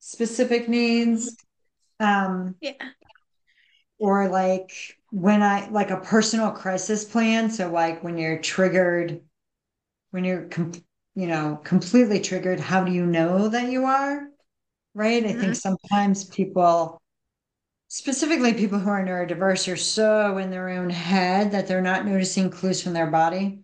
specific 0.00 0.68
needs? 0.68 1.36
Um, 2.00 2.56
Yeah. 2.60 2.92
or 3.98 4.28
like 4.28 4.72
when 5.10 5.42
I 5.42 5.68
like 5.70 5.90
a 5.90 5.98
personal 5.98 6.50
crisis 6.50 7.04
plan. 7.04 7.50
So 7.50 7.70
like 7.70 8.02
when 8.02 8.18
you're 8.18 8.38
triggered, 8.38 9.20
when 10.10 10.24
you're 10.24 10.44
com 10.44 10.72
you 11.16 11.26
know, 11.26 11.60
completely 11.64 12.20
triggered, 12.20 12.60
how 12.60 12.84
do 12.84 12.92
you 12.92 13.04
know 13.04 13.48
that 13.48 13.70
you 13.70 13.84
are? 13.84 14.28
Right? 14.94 15.24
I 15.24 15.32
think 15.32 15.40
mm-hmm. 15.40 15.52
sometimes 15.52 16.24
people 16.24 17.00
specifically 17.88 18.54
people 18.54 18.78
who 18.78 18.88
are 18.88 19.04
neurodiverse 19.04 19.70
are 19.70 19.76
so 19.76 20.38
in 20.38 20.50
their 20.50 20.68
own 20.68 20.88
head 20.88 21.50
that 21.50 21.66
they're 21.66 21.80
not 21.82 22.06
noticing 22.06 22.48
clues 22.48 22.80
from 22.80 22.92
their 22.92 23.08
body. 23.08 23.60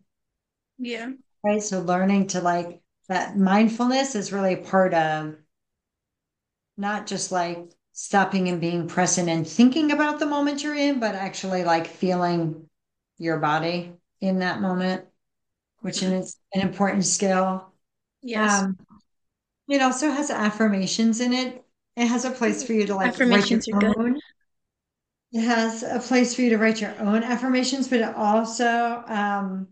Yeah. 0.79 1.13
Right. 1.45 1.63
So 1.63 1.81
learning 1.81 2.29
to 2.29 2.41
like 2.41 2.81
that 3.09 3.39
mindfulness 3.39 4.17
is 4.17 4.33
really 4.33 4.57
part 4.57 4.93
of 4.95 5.37
not 6.77 7.07
just 7.07 7.31
like 7.31 7.71
stopping 7.99 8.47
and 8.49 8.61
being 8.61 8.87
present 8.87 9.27
and 9.31 9.49
thinking 9.49 9.91
about 9.91 10.19
the 10.19 10.27
moment 10.27 10.63
you're 10.63 10.75
in, 10.75 11.01
but 11.01 11.15
actually 11.15 11.65
like 11.65 11.87
feeling 11.87 12.69
your 13.17 13.39
body 13.39 13.91
in 14.21 14.41
that 14.41 14.61
moment, 14.61 15.07
which 15.81 16.03
is 16.03 16.37
an 16.55 16.61
important 16.61 17.07
skill. 17.07 17.73
Yes. 18.23 18.63
Um, 18.63 18.77
it 19.67 19.81
also 19.81 20.11
has 20.11 20.31
affirmations 20.31 21.21
in 21.21 21.33
it. 21.33 21.65
It 21.97 22.07
has 22.07 22.27
a 22.27 22.31
place 22.31 22.63
for 22.63 22.75
you 22.75 22.87
to 22.87 22.95
like 22.95 23.19
write 23.19 23.51
your 23.51 23.61
Affirmations 23.61 23.67
are 23.69 23.79
good. 23.81 23.97
own. 23.97 24.21
It 25.33 25.41
has 25.41 25.83
a 25.83 25.99
place 25.99 26.35
for 26.35 26.43
you 26.43 26.51
to 26.51 26.59
write 26.59 26.83
your 26.83 26.95
own 27.01 27.23
affirmations, 27.23 27.89
but 27.89 28.01
it 28.01 28.15
also 28.15 29.03
um 29.07 29.69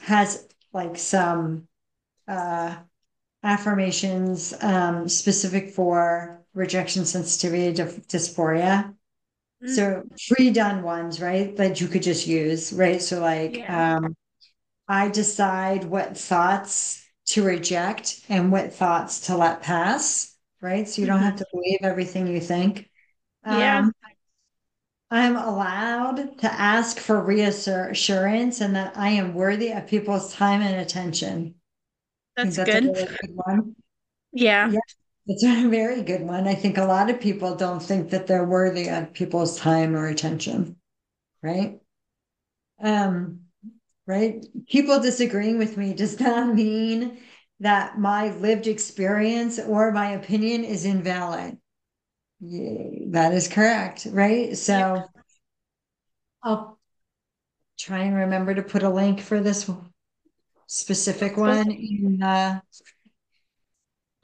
has 0.00 0.48
like 0.72 0.96
some 0.96 1.68
uh 2.28 2.76
affirmations 3.42 4.54
um 4.62 5.08
specific 5.08 5.70
for 5.70 6.39
rejection 6.54 7.04
sensitivity 7.04 7.72
to 7.74 7.84
dysphoria. 8.08 8.94
Mm. 9.62 9.68
So 9.74 10.02
pre-done 10.28 10.82
ones, 10.82 11.20
right? 11.20 11.56
That 11.56 11.80
you 11.80 11.88
could 11.88 12.02
just 12.02 12.26
use, 12.26 12.72
right? 12.72 13.00
So 13.02 13.20
like 13.20 13.56
Yeah. 13.56 13.96
um 13.96 14.16
I 14.88 15.08
decide 15.08 15.84
what 15.84 16.16
thoughts 16.18 17.04
to 17.26 17.44
reject 17.44 18.20
and 18.28 18.50
what 18.52 18.74
thoughts 18.74 19.26
to 19.26 19.36
let 19.36 19.62
pass, 19.62 20.36
right? 20.60 20.88
So 20.88 21.00
you 21.00 21.06
don't 21.06 21.22
have 21.22 21.36
to 21.36 21.46
believe 21.52 21.78
everything 21.82 22.26
you 22.26 22.40
think. 22.40 22.90
Yeah. 23.46 23.78
Um, 23.78 23.92
I'm 25.10 25.36
allowed 25.36 26.38
to 26.38 26.52
ask 26.52 26.98
for 26.98 27.20
reassurance 27.20 28.60
and 28.60 28.76
that 28.76 28.96
I 28.96 29.10
am 29.10 29.34
worthy 29.34 29.72
of 29.72 29.86
people's 29.88 30.32
time 30.32 30.62
and 30.62 30.80
attention. 30.80 31.56
That's 32.36 32.58
a 32.58 32.64
good. 32.64 32.84
really 32.84 33.06
good 33.06 33.34
one. 33.34 33.76
Yeah. 34.32 34.70
Yeah. 34.70 34.80
It's 35.26 35.44
a 35.44 35.68
very 35.68 36.02
good 36.02 36.22
one. 36.22 36.46
I 36.48 36.54
think 36.54 36.76
a 36.76 36.84
lot 36.84 37.10
of 37.10 37.20
people 37.20 37.54
don't 37.54 37.82
think 37.82 38.10
that 38.10 38.26
they're 38.26 38.44
worthy 38.44 38.88
of 38.88 39.12
people's 39.12 39.58
time 39.58 39.94
or 39.94 40.06
attention, 40.06 40.76
right? 41.42 41.80
Um, 42.82 43.40
right? 44.06 44.44
People 44.68 45.00
disagreeing 45.00 45.58
with 45.58 45.76
me 45.76 45.94
does 45.94 46.20
not 46.20 46.54
mean 46.54 47.18
that 47.60 47.98
my 47.98 48.30
lived 48.36 48.66
experience 48.66 49.58
or 49.58 49.92
my 49.92 50.12
opinion 50.12 50.64
is 50.64 50.84
invalid. 50.84 51.58
Yeah, 52.40 53.06
that 53.08 53.34
is 53.34 53.48
correct, 53.48 54.06
right? 54.10 54.56
So 54.56 55.04
I'll 56.42 56.78
try 57.78 58.00
and 58.00 58.14
remember 58.16 58.54
to 58.54 58.62
put 58.62 58.82
a 58.82 58.90
link 58.90 59.20
for 59.20 59.40
this 59.40 59.70
specific 60.66 61.36
one 61.36 61.70
in 61.70 62.22
uh 62.22 62.60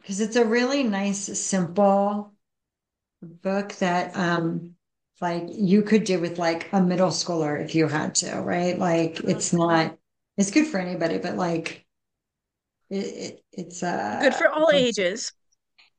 because 0.07 0.21
it's 0.21 0.37
a 0.37 0.45
really 0.45 0.85
nice, 0.85 1.37
simple 1.37 2.33
book 3.21 3.73
that 3.77 4.17
um 4.17 4.77
like 5.21 5.43
you 5.49 5.83
could 5.83 6.05
do 6.05 6.21
with 6.21 6.39
like 6.39 6.73
a 6.73 6.81
middle 6.81 7.09
schooler 7.09 7.61
if 7.61 7.75
you 7.75 7.89
had 7.89 8.15
to, 8.15 8.41
right? 8.41 8.79
Like 8.79 9.19
it's 9.25 9.53
not 9.53 9.99
it's 10.37 10.53
good 10.53 10.69
for 10.69 10.79
anybody, 10.79 11.19
but 11.19 11.35
like 11.35 11.85
it, 12.89 12.97
it 12.97 13.45
it's 13.51 13.83
uh 13.83 14.21
Good 14.23 14.35
for 14.37 14.49
all 14.49 14.71
ages. 14.73 15.33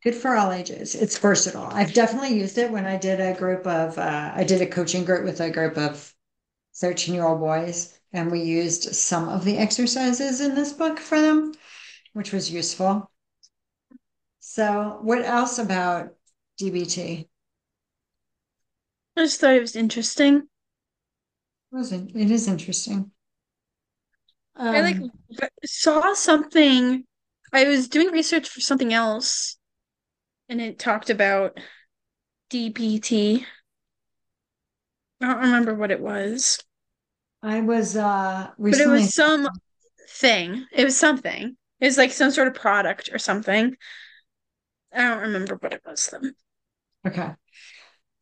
good 0.01 0.15
for 0.15 0.37
all 0.37 0.53
ages. 0.53 0.95
It's 0.95 1.17
versatile. 1.17 1.67
I've 1.69 1.93
definitely 1.93 2.39
used 2.39 2.57
it 2.57 2.71
when 2.71 2.85
I 2.85 2.95
did 2.95 3.19
a 3.19 3.37
group 3.37 3.67
of 3.67 3.97
uh 3.97 4.31
I 4.33 4.45
did 4.45 4.61
a 4.61 4.67
coaching 4.67 5.03
group 5.03 5.25
with 5.25 5.41
a 5.41 5.49
group 5.51 5.77
of 5.77 6.13
13 6.75 7.13
year 7.13 7.25
old 7.25 7.41
boys 7.41 7.99
and 8.13 8.31
we 8.31 8.41
used 8.41 8.95
some 8.95 9.27
of 9.27 9.43
the 9.43 9.57
exercises 9.57 10.39
in 10.39 10.55
this 10.55 10.71
book 10.71 10.97
for 10.97 11.19
them, 11.19 11.51
which 12.13 12.31
was 12.31 12.49
useful. 12.49 13.11
So, 14.57 14.97
what 15.03 15.23
else 15.23 15.59
about 15.59 16.15
DBT? 16.57 17.29
I 19.17 19.23
just 19.25 19.41
thought 19.41 19.53
it 19.55 19.59
was 19.59 19.75
interesting. 19.75 20.47
Wasn't 21.71 22.13
it 22.13 22.29
is 22.29 22.49
interesting. 22.49 23.11
I 24.71 24.81
like 24.81 24.97
Um, 24.99 25.11
saw 25.65 26.13
something. 26.13 27.05
I 27.53 27.65
was 27.65 27.87
doing 27.87 28.09
research 28.11 28.49
for 28.49 28.61
something 28.61 28.93
else, 28.93 29.57
and 30.49 30.61
it 30.61 30.79
talked 30.79 31.09
about 31.09 31.59
DBT. 32.49 33.45
I 35.21 35.27
don't 35.27 35.37
remember 35.41 35.75
what 35.75 35.91
it 35.91 35.99
was, 36.01 36.59
I 37.41 37.61
was 37.61 37.95
uh 37.95 38.51
but 38.69 38.79
it 38.79 38.87
was 38.89 39.13
some 39.13 39.47
thing. 40.09 40.65
It 40.71 40.83
was 40.85 40.97
something. 40.97 41.57
It 41.79 41.85
was 41.85 41.97
like 41.97 42.11
some 42.11 42.31
sort 42.31 42.47
of 42.47 42.55
product 42.55 43.09
or 43.13 43.19
something. 43.19 43.75
I 44.91 45.03
don't 45.03 45.19
remember 45.21 45.55
what 45.55 45.71
it 45.73 45.81
was 45.85 46.07
though. 46.11 46.31
okay. 47.05 47.33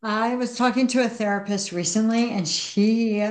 I 0.04 0.36
was 0.36 0.58
talking 0.58 0.88
to 0.88 1.04
a 1.06 1.10
therapist 1.10 1.72
recently 1.74 2.32
and 2.32 2.48
she 2.48 3.24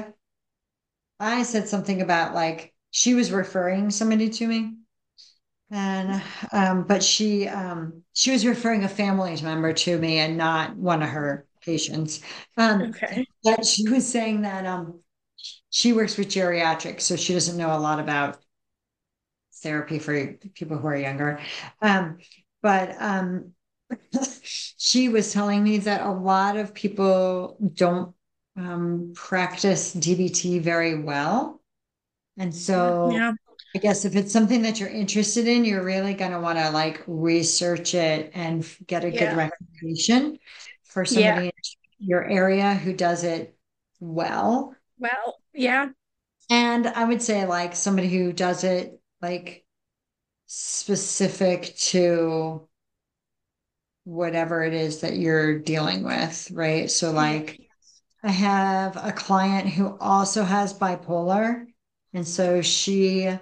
I 1.21 1.43
said 1.43 1.69
something 1.69 2.01
about 2.03 2.35
like 2.35 2.73
she 2.91 3.15
was 3.15 3.33
referring 3.33 3.91
somebody 3.91 4.29
to 4.31 4.47
me. 4.47 4.77
And 5.71 6.23
um, 6.53 6.85
but 6.87 7.03
she 7.03 7.49
um 7.49 8.03
she 8.15 8.31
was 8.31 8.47
referring 8.47 8.85
a 8.85 8.89
family 8.89 9.37
member 9.43 9.73
to 9.73 9.99
me 9.99 10.19
and 10.19 10.37
not 10.37 10.77
one 10.77 11.03
of 11.03 11.09
her 11.09 11.47
patients. 11.63 12.21
Um, 12.57 12.91
Okay. 12.91 13.27
but 13.43 13.67
she 13.67 13.89
was 13.89 14.07
saying 14.07 14.43
that 14.43 14.67
um 14.67 15.01
she 15.71 15.93
works 15.93 16.17
with 16.19 16.29
geriatrics, 16.29 17.03
so 17.03 17.17
she 17.17 17.35
doesn't 17.35 17.59
know 17.59 17.77
a 17.77 17.81
lot 17.81 18.01
about 18.01 18.39
therapy 19.63 19.99
for 19.99 20.35
people 20.55 20.77
who 20.79 20.87
are 20.89 20.97
younger. 20.97 21.41
Um, 21.81 22.19
but 22.65 22.97
um 23.01 23.53
she 24.79 25.11
was 25.11 25.33
telling 25.33 25.65
me 25.65 25.79
that 25.81 26.03
a 26.03 26.11
lot 26.13 26.59
of 26.59 26.75
people 26.75 27.59
don't 27.75 28.15
um 28.59 29.13
practice 29.17 29.95
DBT 29.95 30.61
very 30.61 31.01
well. 31.03 31.63
And 32.39 32.55
so 32.55 32.95
Yeah. 33.05 33.33
I 33.77 33.81
guess 33.81 34.05
if 34.05 34.17
it's 34.17 34.33
something 34.33 34.63
that 34.63 34.81
you're 34.81 34.89
interested 34.89 35.49
in, 35.49 35.65
you're 35.65 35.85
really 35.85 36.15
going 36.15 36.33
to 36.33 36.41
want 36.41 36.59
to 36.59 36.71
like 36.71 37.03
research 37.09 37.95
it 37.95 38.31
and 38.35 38.67
get 38.87 39.05
a 39.05 39.11
good 39.13 39.33
Yeah. 39.33 39.35
recommendation 39.35 40.39
for 40.85 41.05
somebody 41.05 41.47
in 41.47 41.53
your 41.99 42.25
area 42.29 42.75
who 42.75 42.93
does 42.95 43.25
it 43.25 43.57
well. 44.01 44.77
Well, 44.99 45.39
yeah. 45.53 45.91
And 46.51 46.87
I 46.87 47.05
would 47.05 47.23
say 47.23 47.47
like 47.47 47.75
somebody 47.75 48.09
who 48.09 48.33
does 48.33 48.65
it 48.65 49.01
like 49.23 49.64
specific 50.57 51.75
to 51.77 52.69
whatever 54.05 54.63
it 54.63 54.73
is 54.73 55.01
that 55.01 55.17
you're 55.17 55.59
dealing 55.59 56.05
with, 56.05 56.51
right? 56.53 56.91
So 56.91 57.09
mm-hmm. 57.09 57.17
like 57.17 57.61
I 58.23 58.31
have 58.31 58.97
a 58.97 59.13
client 59.13 59.69
who 59.69 59.97
also 59.99 60.45
has 60.45 60.73
bipolar. 60.73 61.67
And 62.13 62.27
so 62.27 62.63
she 62.63 63.37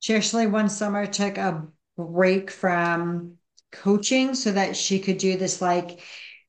she 0.00 0.14
actually 0.14 0.46
one 0.46 0.68
summer 0.68 1.06
took 1.06 1.36
a 1.36 1.66
break 1.96 2.50
from 2.50 3.34
coaching 3.70 4.34
so 4.34 4.52
that 4.52 4.76
she 4.76 4.98
could 4.98 5.18
do 5.18 5.36
this 5.36 5.60
like 5.60 6.00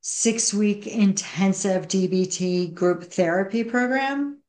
six 0.01 0.53
week 0.53 0.87
intensive 0.87 1.87
DBT 1.87 2.73
group 2.73 3.03
therapy 3.03 3.63
program. 3.63 4.41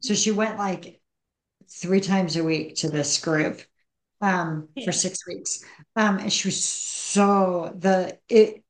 So 0.00 0.14
she 0.14 0.30
went 0.30 0.58
like 0.58 1.00
three 1.68 2.00
times 2.00 2.36
a 2.36 2.44
week 2.44 2.76
to 2.76 2.90
this 2.90 3.18
group 3.20 3.62
um 4.20 4.68
Yeah. 4.74 4.84
for 4.84 4.92
six 4.92 5.26
weeks. 5.26 5.64
Um 5.96 6.18
and 6.18 6.32
she 6.32 6.48
was 6.48 6.62
so 6.64 7.72
the 7.78 8.18
it 8.28 8.62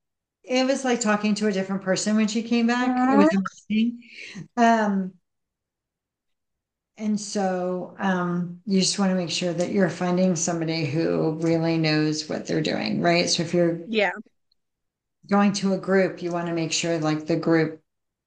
it 0.45 0.67
was 0.67 0.85
like 0.85 1.01
talking 1.01 1.35
to 1.37 1.47
a 1.49 1.53
different 1.53 1.83
person 1.83 2.17
when 2.17 2.29
she 2.29 2.43
came 2.43 2.67
back. 2.67 2.97
It 3.09 3.17
was 3.17 3.29
amazing. 3.69 4.03
Um 4.57 5.15
and 6.99 7.19
so 7.19 7.95
um, 7.99 8.61
you 8.67 8.81
just 8.81 8.99
want 8.99 9.11
to 9.11 9.15
make 9.17 9.31
sure 9.31 9.53
that 9.55 9.71
you're 9.73 9.89
finding 9.89 10.37
somebody 10.37 10.85
who 10.85 11.33
really 11.41 11.79
knows 11.79 12.29
what 12.29 12.47
they're 12.47 12.61
doing, 12.61 13.01
right? 13.01 13.29
So 13.29 13.43
if 13.43 13.55
you're 13.55 13.81
Yeah. 13.87 14.13
going 15.29 15.53
to 15.53 15.75
a 15.75 15.79
group, 15.79 16.23
you 16.23 16.31
want 16.31 16.47
to 16.49 16.55
make 16.55 16.73
sure 16.73 16.99
like 16.99 17.27
the 17.27 17.37
group 17.37 17.81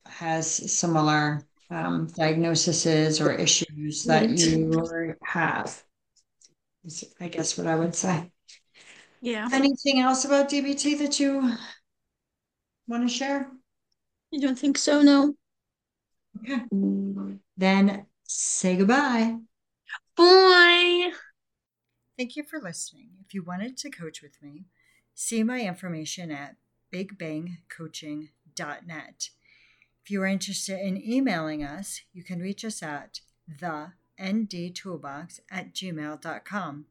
has 0.05 0.49
similar 0.71 1.45
um, 1.69 2.07
diagnoses 2.07 3.19
or 3.19 3.31
issues 3.33 4.05
that 4.05 4.29
you 4.29 4.83
have. 5.23 5.83
Is, 6.85 7.05
I 7.19 7.29
guess 7.29 7.57
what 7.57 7.67
I 7.67 7.75
would 7.75 7.95
say. 7.95 8.31
Yeah. 9.21 9.47
Anything 9.51 9.99
else 9.99 10.25
about 10.25 10.49
DBT 10.49 10.99
that 10.99 11.19
you 11.19 11.55
want 12.87 13.07
to 13.07 13.13
share? 13.13 13.49
I 14.33 14.39
don't 14.39 14.59
think 14.59 14.77
so, 14.77 15.01
no. 15.01 15.35
Okay. 16.41 16.63
Then 17.55 18.07
say 18.23 18.75
goodbye. 18.75 19.37
Bye. 20.17 21.11
Thank 22.17 22.35
you 22.35 22.43
for 22.43 22.59
listening. 22.59 23.11
If 23.25 23.33
you 23.33 23.43
wanted 23.43 23.77
to 23.77 23.89
coach 23.89 24.21
with 24.21 24.41
me, 24.41 24.65
see 25.13 25.41
my 25.43 25.61
information 25.61 26.31
at 26.31 26.57
bigbangcoaching.net. 26.93 29.29
If 30.03 30.11
you 30.11 30.21
are 30.21 30.27
interested 30.27 30.79
in 30.79 31.01
emailing 31.01 31.63
us, 31.63 32.01
you 32.11 32.23
can 32.23 32.39
reach 32.39 32.65
us 32.65 32.83
at 32.83 33.21
the 33.47 33.93
ndtoolbox 34.19 35.39
at 35.51 35.73
gmail.com. 35.73 36.85